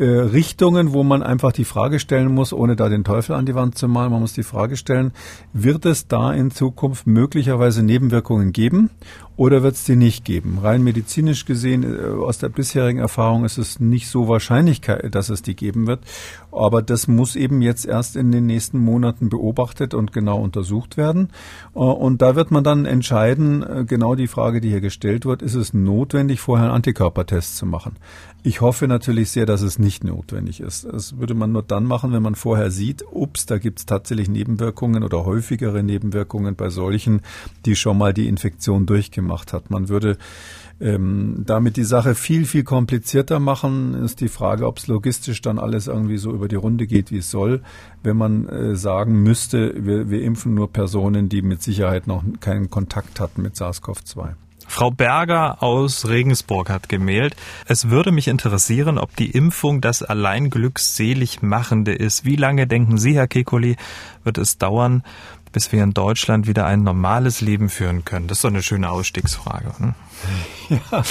äh, 0.00 0.04
Richtungen, 0.04 0.92
wo 0.92 1.02
man 1.02 1.22
einfach 1.22 1.52
die 1.52 1.64
Frage 1.64 1.98
stellen 1.98 2.34
muss, 2.34 2.52
ohne 2.52 2.74
da 2.74 2.88
den 2.88 3.04
Teufel 3.04 3.34
an 3.34 3.44
die 3.44 3.54
Wand 3.54 3.76
zu 3.76 3.86
malen, 3.86 4.10
man 4.10 4.22
muss 4.22 4.32
die 4.32 4.42
Frage 4.42 4.76
stellen, 4.76 5.12
wird 5.52 5.84
es 5.84 6.08
da 6.08 6.32
in 6.32 6.50
Zukunft 6.50 7.06
möglicherweise 7.06 7.82
Nebenwirkungen 7.82 8.52
geben? 8.52 8.90
Oder 9.40 9.62
wird 9.62 9.74
es 9.74 9.84
die 9.84 9.96
nicht 9.96 10.26
geben? 10.26 10.58
Rein 10.58 10.82
medizinisch 10.82 11.46
gesehen, 11.46 11.82
äh, 11.82 12.10
aus 12.10 12.36
der 12.36 12.50
bisherigen 12.50 12.98
Erfahrung 12.98 13.46
ist 13.46 13.56
es 13.56 13.80
nicht 13.80 14.10
so 14.10 14.28
wahrscheinlich, 14.28 14.82
dass 14.82 15.30
es 15.30 15.40
die 15.40 15.56
geben 15.56 15.86
wird. 15.86 16.00
Aber 16.52 16.82
das 16.82 17.08
muss 17.08 17.36
eben 17.36 17.62
jetzt 17.62 17.86
erst 17.86 18.16
in 18.16 18.32
den 18.32 18.44
nächsten 18.44 18.78
Monaten 18.78 19.30
beobachtet 19.30 19.94
und 19.94 20.12
genau 20.12 20.42
untersucht 20.42 20.98
werden. 20.98 21.30
Äh, 21.74 21.78
und 21.78 22.20
da 22.20 22.36
wird 22.36 22.50
man 22.50 22.64
dann 22.64 22.84
entscheiden, 22.84 23.62
äh, 23.62 23.84
genau 23.86 24.14
die 24.14 24.26
Frage, 24.26 24.60
die 24.60 24.68
hier 24.68 24.82
gestellt 24.82 25.24
wird, 25.24 25.40
ist 25.40 25.54
es 25.54 25.72
notwendig, 25.72 26.42
vorher 26.42 26.66
einen 26.66 26.74
Antikörpertest 26.74 27.56
zu 27.56 27.64
machen? 27.64 27.96
Ich 28.42 28.60
hoffe 28.60 28.88
natürlich 28.88 29.30
sehr, 29.30 29.46
dass 29.46 29.62
es 29.62 29.78
nicht 29.78 30.04
notwendig 30.04 30.60
ist. 30.60 30.84
Das 30.84 31.18
würde 31.18 31.34
man 31.34 31.52
nur 31.52 31.62
dann 31.62 31.84
machen, 31.84 32.12
wenn 32.12 32.22
man 32.22 32.34
vorher 32.34 32.70
sieht, 32.70 33.04
ups, 33.10 33.46
da 33.46 33.56
gibt 33.56 33.78
es 33.78 33.86
tatsächlich 33.86 34.28
Nebenwirkungen 34.28 35.02
oder 35.02 35.24
häufigere 35.24 35.82
Nebenwirkungen 35.82 36.56
bei 36.56 36.68
solchen, 36.68 37.22
die 37.64 37.76
schon 37.76 37.96
mal 37.96 38.12
die 38.12 38.28
Infektion 38.28 38.84
durchgemacht 38.84 39.29
hat. 39.30 39.70
Man 39.70 39.88
würde 39.88 40.18
ähm, 40.80 41.42
damit 41.46 41.76
die 41.76 41.84
Sache 41.84 42.14
viel, 42.14 42.46
viel 42.46 42.64
komplizierter 42.64 43.38
machen, 43.38 43.94
ist 43.94 44.20
die 44.20 44.28
Frage, 44.28 44.66
ob 44.66 44.78
es 44.78 44.86
logistisch 44.86 45.42
dann 45.42 45.58
alles 45.58 45.86
irgendwie 45.88 46.16
so 46.16 46.32
über 46.32 46.48
die 46.48 46.56
Runde 46.56 46.86
geht, 46.86 47.10
wie 47.10 47.18
es 47.18 47.30
soll. 47.30 47.60
Wenn 48.02 48.16
man 48.16 48.48
äh, 48.48 48.76
sagen 48.76 49.22
müsste, 49.22 49.74
wir, 49.76 50.10
wir 50.10 50.22
impfen 50.22 50.54
nur 50.54 50.72
Personen, 50.72 51.28
die 51.28 51.42
mit 51.42 51.62
Sicherheit 51.62 52.06
noch 52.06 52.24
keinen 52.40 52.70
Kontakt 52.70 53.20
hatten 53.20 53.42
mit 53.42 53.56
SARS-CoV-2. 53.56 54.34
Frau 54.70 54.92
Berger 54.92 55.64
aus 55.64 56.06
Regensburg 56.06 56.70
hat 56.70 56.88
gemeldet. 56.88 57.34
Es 57.66 57.90
würde 57.90 58.12
mich 58.12 58.28
interessieren, 58.28 58.98
ob 58.98 59.16
die 59.16 59.32
Impfung 59.32 59.80
das 59.80 60.04
allein 60.04 60.48
glückselig 60.48 61.42
machende 61.42 61.92
ist. 61.92 62.24
Wie 62.24 62.36
lange 62.36 62.68
denken 62.68 62.96
Sie, 62.96 63.14
Herr 63.14 63.26
Kekulé, 63.26 63.76
wird 64.22 64.38
es 64.38 64.58
dauern, 64.58 65.02
bis 65.52 65.72
wir 65.72 65.82
in 65.82 65.92
Deutschland 65.92 66.46
wieder 66.46 66.66
ein 66.66 66.82
normales 66.82 67.40
Leben 67.40 67.68
führen 67.68 68.04
können? 68.04 68.28
Das 68.28 68.38
ist 68.38 68.44
doch 68.44 68.50
eine 68.50 68.62
schöne 68.62 68.90
Ausstiegsfrage. 68.90 69.72
Hm? 69.78 69.94
Ja, 70.70 71.02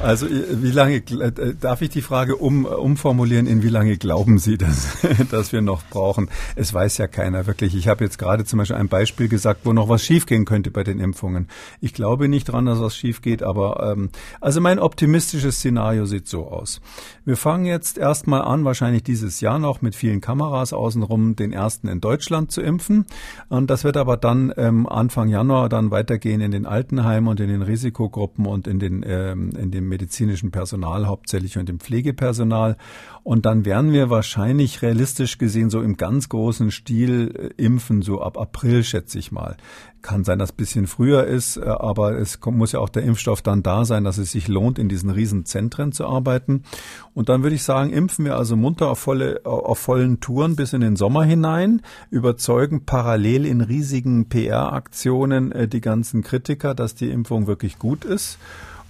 also 0.00 0.26
wie 0.28 0.70
lange 0.70 0.96
äh, 0.96 1.54
darf 1.60 1.82
ich 1.82 1.90
die 1.90 2.00
Frage 2.00 2.36
um, 2.36 2.64
umformulieren? 2.64 3.46
In 3.46 3.62
wie 3.62 3.68
lange 3.68 3.96
glauben 3.98 4.38
Sie, 4.38 4.56
dass, 4.58 4.98
dass 5.30 5.52
wir 5.52 5.60
noch 5.60 5.82
brauchen? 5.90 6.30
Es 6.56 6.72
weiß 6.72 6.98
ja 6.98 7.06
keiner 7.06 7.46
wirklich. 7.46 7.74
Ich 7.74 7.88
habe 7.88 8.02
jetzt 8.04 8.18
gerade 8.18 8.44
zum 8.44 8.58
Beispiel 8.58 8.76
ein 8.76 8.88
Beispiel 8.88 9.28
gesagt, 9.28 9.60
wo 9.64 9.72
noch 9.72 9.88
was 9.88 10.02
schiefgehen 10.02 10.46
könnte 10.46 10.70
bei 10.70 10.84
den 10.84 11.00
Impfungen. 11.00 11.48
Ich 11.80 11.94
glaube 11.94 12.28
nicht 12.28 12.46
dran, 12.46 12.66
dass 12.66 12.80
was 12.80 12.96
schief 12.96 13.22
geht, 13.22 13.42
aber 13.42 13.92
ähm, 13.92 14.10
also 14.40 14.60
mein 14.60 14.78
optimistisches 14.78 15.56
Szenario 15.56 16.06
sieht 16.06 16.28
so 16.28 16.48
aus. 16.48 16.80
Wir 17.24 17.36
fangen 17.36 17.66
jetzt 17.66 17.98
erstmal 17.98 18.42
an, 18.42 18.64
wahrscheinlich 18.64 19.02
dieses 19.02 19.40
Jahr 19.40 19.58
noch 19.58 19.82
mit 19.82 19.94
vielen 19.94 20.20
Kameras 20.20 20.72
außenrum 20.72 21.36
den 21.36 21.52
ersten 21.52 21.88
in 21.88 22.00
Deutschland 22.00 22.50
zu 22.50 22.62
impfen. 22.62 23.06
Und 23.48 23.70
das 23.70 23.84
wird 23.84 23.96
aber 23.96 24.16
dann 24.16 24.52
ähm, 24.56 24.88
Anfang 24.88 25.28
Januar 25.28 25.68
dann 25.68 25.90
weitergehen 25.90 26.40
in 26.40 26.50
den 26.50 26.66
Altenheimen 26.66 27.28
und 27.28 27.40
in 27.40 27.48
den 27.48 27.62
Risikogruppen 27.62 28.43
und 28.46 28.66
in 28.66 28.78
den 28.78 29.04
ähm, 29.06 29.50
in 29.56 29.70
dem 29.70 29.88
medizinischen 29.88 30.50
Personal 30.50 31.06
hauptsächlich 31.06 31.58
und 31.58 31.68
dem 31.68 31.80
Pflegepersonal. 31.80 32.76
Und 33.22 33.46
dann 33.46 33.64
werden 33.64 33.92
wir 33.92 34.10
wahrscheinlich 34.10 34.82
realistisch 34.82 35.38
gesehen 35.38 35.70
so 35.70 35.80
im 35.80 35.96
ganz 35.96 36.28
großen 36.28 36.70
Stil 36.70 37.52
äh, 37.58 37.62
impfen, 37.62 38.02
so 38.02 38.20
ab 38.20 38.38
April 38.38 38.84
schätze 38.84 39.18
ich 39.18 39.32
mal. 39.32 39.56
Kann 40.04 40.22
sein, 40.22 40.38
dass 40.38 40.50
es 40.50 40.56
bisschen 40.56 40.86
früher 40.86 41.24
ist, 41.24 41.56
äh, 41.56 41.62
aber 41.64 42.18
es 42.18 42.38
muss 42.44 42.72
ja 42.72 42.80
auch 42.80 42.90
der 42.90 43.04
Impfstoff 43.04 43.40
dann 43.40 43.62
da 43.62 43.86
sein, 43.86 44.04
dass 44.04 44.18
es 44.18 44.32
sich 44.32 44.48
lohnt, 44.48 44.78
in 44.78 44.90
diesen 44.90 45.08
Riesenzentren 45.08 45.92
zu 45.92 46.06
arbeiten. 46.06 46.64
Und 47.14 47.30
dann 47.30 47.42
würde 47.42 47.56
ich 47.56 47.62
sagen, 47.62 47.90
impfen 47.90 48.26
wir 48.26 48.36
also 48.36 48.54
munter 48.54 48.90
auf, 48.90 48.98
volle, 48.98 49.40
auf 49.46 49.78
vollen 49.78 50.20
Touren 50.20 50.56
bis 50.56 50.74
in 50.74 50.82
den 50.82 50.96
Sommer 50.96 51.24
hinein, 51.24 51.80
überzeugen 52.10 52.84
parallel 52.84 53.46
in 53.46 53.62
riesigen 53.62 54.28
PR-Aktionen 54.28 55.52
äh, 55.52 55.68
die 55.68 55.80
ganzen 55.80 56.22
Kritiker, 56.22 56.74
dass 56.74 56.94
die 56.94 57.08
Impfung 57.08 57.46
wirklich 57.46 57.78
gut 57.78 58.04
ist. 58.04 58.38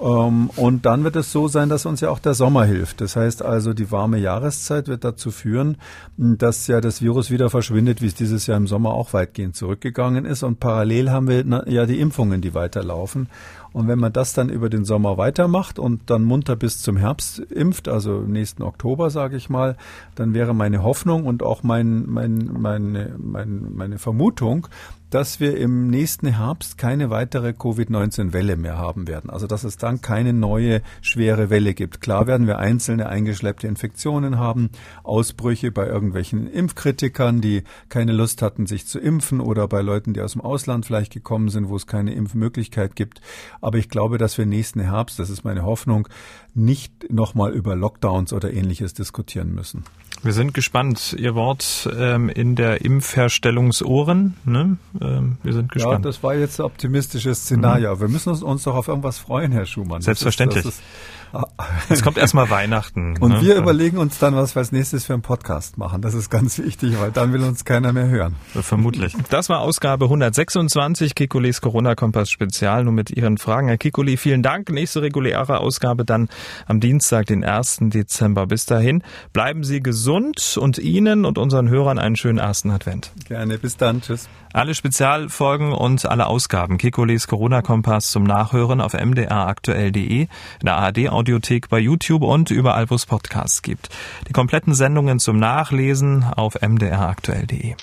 Ähm, 0.05 0.51
und 0.57 0.85
dann 0.85 1.03
wird 1.03 1.17
es 1.17 1.33
so 1.33 1.49
sein, 1.49 1.71
dass 1.71 1.87
uns 1.87 2.03
ja 2.03 2.11
auch 2.11 2.19
der 2.19 2.35
Sommer 2.35 2.67
hilft. 2.67 3.01
Das 3.01 3.17
heißt 3.17 3.43
also, 3.43 3.73
die 3.73 3.91
warme 3.91 4.19
Jahreszeit 4.19 4.87
wird 4.87 5.03
dazu 5.03 5.31
führen, 5.31 5.79
dass 6.19 6.67
ja 6.67 6.83
das 6.83 7.01
Virus 7.01 7.31
wieder 7.31 7.49
verschwindet, 7.49 8.03
wie 8.03 8.07
es 8.07 8.15
dieses 8.15 8.47
Jahr 8.47 8.59
im 8.59 8.67
Sommer 8.67 8.93
auch 8.93 9.15
weitgehend 9.15 9.57
zurückgegangen 9.57 10.27
ist. 10.27 10.43
Und 10.43 10.61
parallel 10.61 11.11
haben 11.11 11.29
wir 11.29 11.65
ja 11.67 11.87
die 11.87 12.01
Impfungen, 12.01 12.43
die 12.43 12.53
weiterlaufen. 12.53 13.29
Und 13.75 13.89
wenn 13.89 13.99
man 13.99 14.13
das 14.13 14.33
dann 14.33 14.49
über 14.49 14.71
den 14.71 14.85
Sommer 14.85 15.19
weitermacht 15.19 15.81
und 15.81 16.09
dann 16.09 16.23
munter 16.23 16.55
bis 16.55 16.81
zum 16.81 16.97
Herbst 16.97 17.41
impft, 17.41 17.89
also 17.89 18.21
nächsten 18.21 18.63
Oktober, 18.63 19.11
sage 19.11 19.37
ich 19.37 19.51
mal, 19.51 19.77
dann 20.15 20.33
wäre 20.33 20.55
meine 20.55 20.85
Hoffnung 20.85 21.27
und 21.27 21.43
auch 21.43 21.65
mein, 21.65 22.07
mein, 22.07 22.51
meine, 22.53 23.17
mein, 23.19 23.75
meine 23.75 23.99
Vermutung, 23.99 24.69
dass 25.15 25.39
wir 25.39 25.57
im 25.57 25.91
nächsten 25.91 26.27
Herbst 26.27 26.77
keine 26.77 27.09
weitere 27.09 27.53
Covid-19-Welle 27.53 28.57
mehr 28.57 28.79
haben 28.79 29.07
werden. 29.07 29.31
Also 29.31 29.47
dass 29.47 29.63
es 29.63 29.77
dann 29.77 30.01
keine 30.01 30.33
neue 30.33 30.83
schwere 31.03 31.51
Welle 31.51 31.73
gibt. 31.73 32.01
Klar 32.01 32.27
werden 32.27 32.49
wir 32.49 32.59
einzelne 32.59 33.09
eingeschleppte 33.09 33.69
Infektionen 33.69 34.41
haben, 34.41 34.71
Ausbrüche 35.05 35.71
bei 35.71 35.87
irgendwelchen 35.87 36.49
Impfkritikern, 36.49 37.41
die 37.41 37.63
keine 37.91 38.13
Lust 38.13 38.43
hatten, 38.43 38.67
sich 38.67 38.89
zu 38.89 38.99
impfen 38.99 39.41
oder 39.41 39.69
bei 39.69 39.83
Leuten, 39.83 40.15
die 40.15 40.21
aus 40.21 40.33
dem 40.33 40.41
Ausland 40.41 40.85
vielleicht 40.85 41.13
gekommen 41.13 41.49
sind, 41.49 41.69
wo 41.69 41.77
es 41.77 41.87
keine 41.87 42.13
Impfmöglichkeit 42.13 42.97
gibt. 42.97 43.21
Aber 43.65 43.79
ich 43.79 43.89
glaube, 43.89 44.19
dass 44.19 44.37
wir 44.37 44.45
nächsten 44.45 44.81
Herbst, 44.81 45.19
das 45.19 45.31
ist 45.31 45.43
meine 45.43 45.63
Hoffnung, 45.63 46.07
nicht 46.53 47.11
nochmal 47.11 47.53
über 47.53 47.75
Lockdowns 47.75 48.35
oder 48.35 48.53
ähnliches 48.53 48.93
diskutieren 48.93 49.55
müssen. 49.55 49.85
Wir 50.23 50.35
sind 50.35 50.53
gespannt. 50.53 51.17
Ihr 51.19 51.35
Wort 51.35 51.89
ähm, 51.99 52.29
in 52.29 52.57
der 52.57 52.85
Impfherstellungsohren. 52.85 54.37
Ne? 54.45 54.77
Ähm, 55.01 55.39
wir 55.43 55.55
sind 55.55 55.73
gespannt. 55.73 56.05
Ja, 56.05 56.11
das 56.11 56.23
war 56.23 56.35
jetzt 56.35 56.61
ein 56.61 56.67
optimistisches 56.67 57.45
Szenario. 57.45 57.97
Mhm. 57.97 58.01
Wir 58.01 58.09
müssen 58.09 58.29
uns, 58.29 58.43
uns 58.43 58.65
doch 58.65 58.75
auf 58.75 58.89
irgendwas 58.89 59.19
freuen, 59.19 59.51
Herr 59.51 59.65
Schumann. 59.65 60.03
Selbstverständlich. 60.03 60.65
Das 60.65 60.75
ist, 60.75 60.81
das 60.81 60.87
ist 60.87 61.24
es 61.89 62.03
kommt 62.03 62.19
erstmal 62.19 62.51
Weihnachten. 62.51 63.17
Und 63.19 63.33
ne? 63.33 63.41
wir 63.43 63.57
überlegen 63.57 63.99
uns 63.99 64.19
dann, 64.19 64.35
was 64.37 64.55
wir 64.55 64.61
als 64.61 64.73
nächstes 64.73 65.05
für 65.05 65.15
einen 65.15 65.23
Podcast 65.23 65.79
machen. 65.79 66.03
Das 66.03 66.15
ist 66.15 66.31
ganz 66.31 66.59
wichtig, 66.59 66.99
weil 67.01 67.11
dann 67.11 67.33
will 67.33 67.43
uns 67.43 67.65
keiner 67.65 67.93
mehr 67.93 68.09
hören. 68.09 68.37
Vermutlich. 68.53 69.17
Das 69.31 69.49
war 69.49 69.61
Ausgabe 69.61 70.07
126 70.07 71.15
Kikulis 71.15 71.61
Corona-Kompass 71.61 72.31
Spezial. 72.31 72.85
Nur 72.85 72.93
mit 72.93 73.11
Ihren 73.11 73.39
Fragen. 73.39 73.69
Herr 73.69 73.79
Kikuli, 73.79 74.17
vielen 74.17 74.43
Dank. 74.43 74.71
Nächste 74.71 75.03
reguläre 75.03 75.59
Ausgabe 75.59 76.05
dann 76.05 76.29
am 76.67 76.81
Dienstag, 76.81 77.27
den 77.27 77.45
1. 77.45 77.79
Dezember. 77.83 78.47
Bis 78.47 78.67
dahin 78.67 79.03
bleiben 79.33 79.65
Sie 79.65 79.81
gesund 79.81 80.57
und 80.61 80.79
Ihnen 80.79 81.25
und 81.25 81.39
unseren 81.39 81.69
Hörern 81.69 81.99
einen 81.99 82.17
schönen 82.17 82.39
ersten 82.39 82.71
Advent. 82.71 83.13
Gerne. 83.27 83.59
Bis 83.59 83.77
dann. 83.77 84.01
Tschüss. 84.01 84.29
Alle 84.55 84.77
Spezialfolgen 84.77 85.73
und 85.73 86.07
alle 86.07 86.27
Ausgaben 86.27 86.79
Kikulis 86.79 87.27
Corona-Kompass 87.27 88.13
zum 88.13 88.23
Nachhören 88.23 88.81
auf 88.81 88.93
mdraktuell.de, 88.93 90.21
in 90.23 90.29
der 90.63 90.77
ARD-Audiothek 91.25 91.69
bei 91.69 91.79
YouTube 91.79 92.23
und 92.23 92.51
überall, 92.51 92.91
wo 92.91 92.95
es 92.95 93.07
Podcasts 93.07 93.63
gibt. 93.63 93.89
Die 94.29 94.33
kompletten 94.33 94.75
Sendungen 94.75 95.19
zum 95.19 95.39
Nachlesen 95.39 96.25
auf 96.25 96.55
mdraktuell.de. 96.61 97.75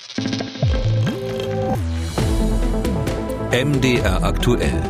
MDR 3.52 4.22
aktuell. 4.22 4.82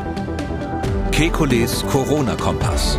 Kekules 1.11 1.85
Corona-Kompass. 1.87 2.99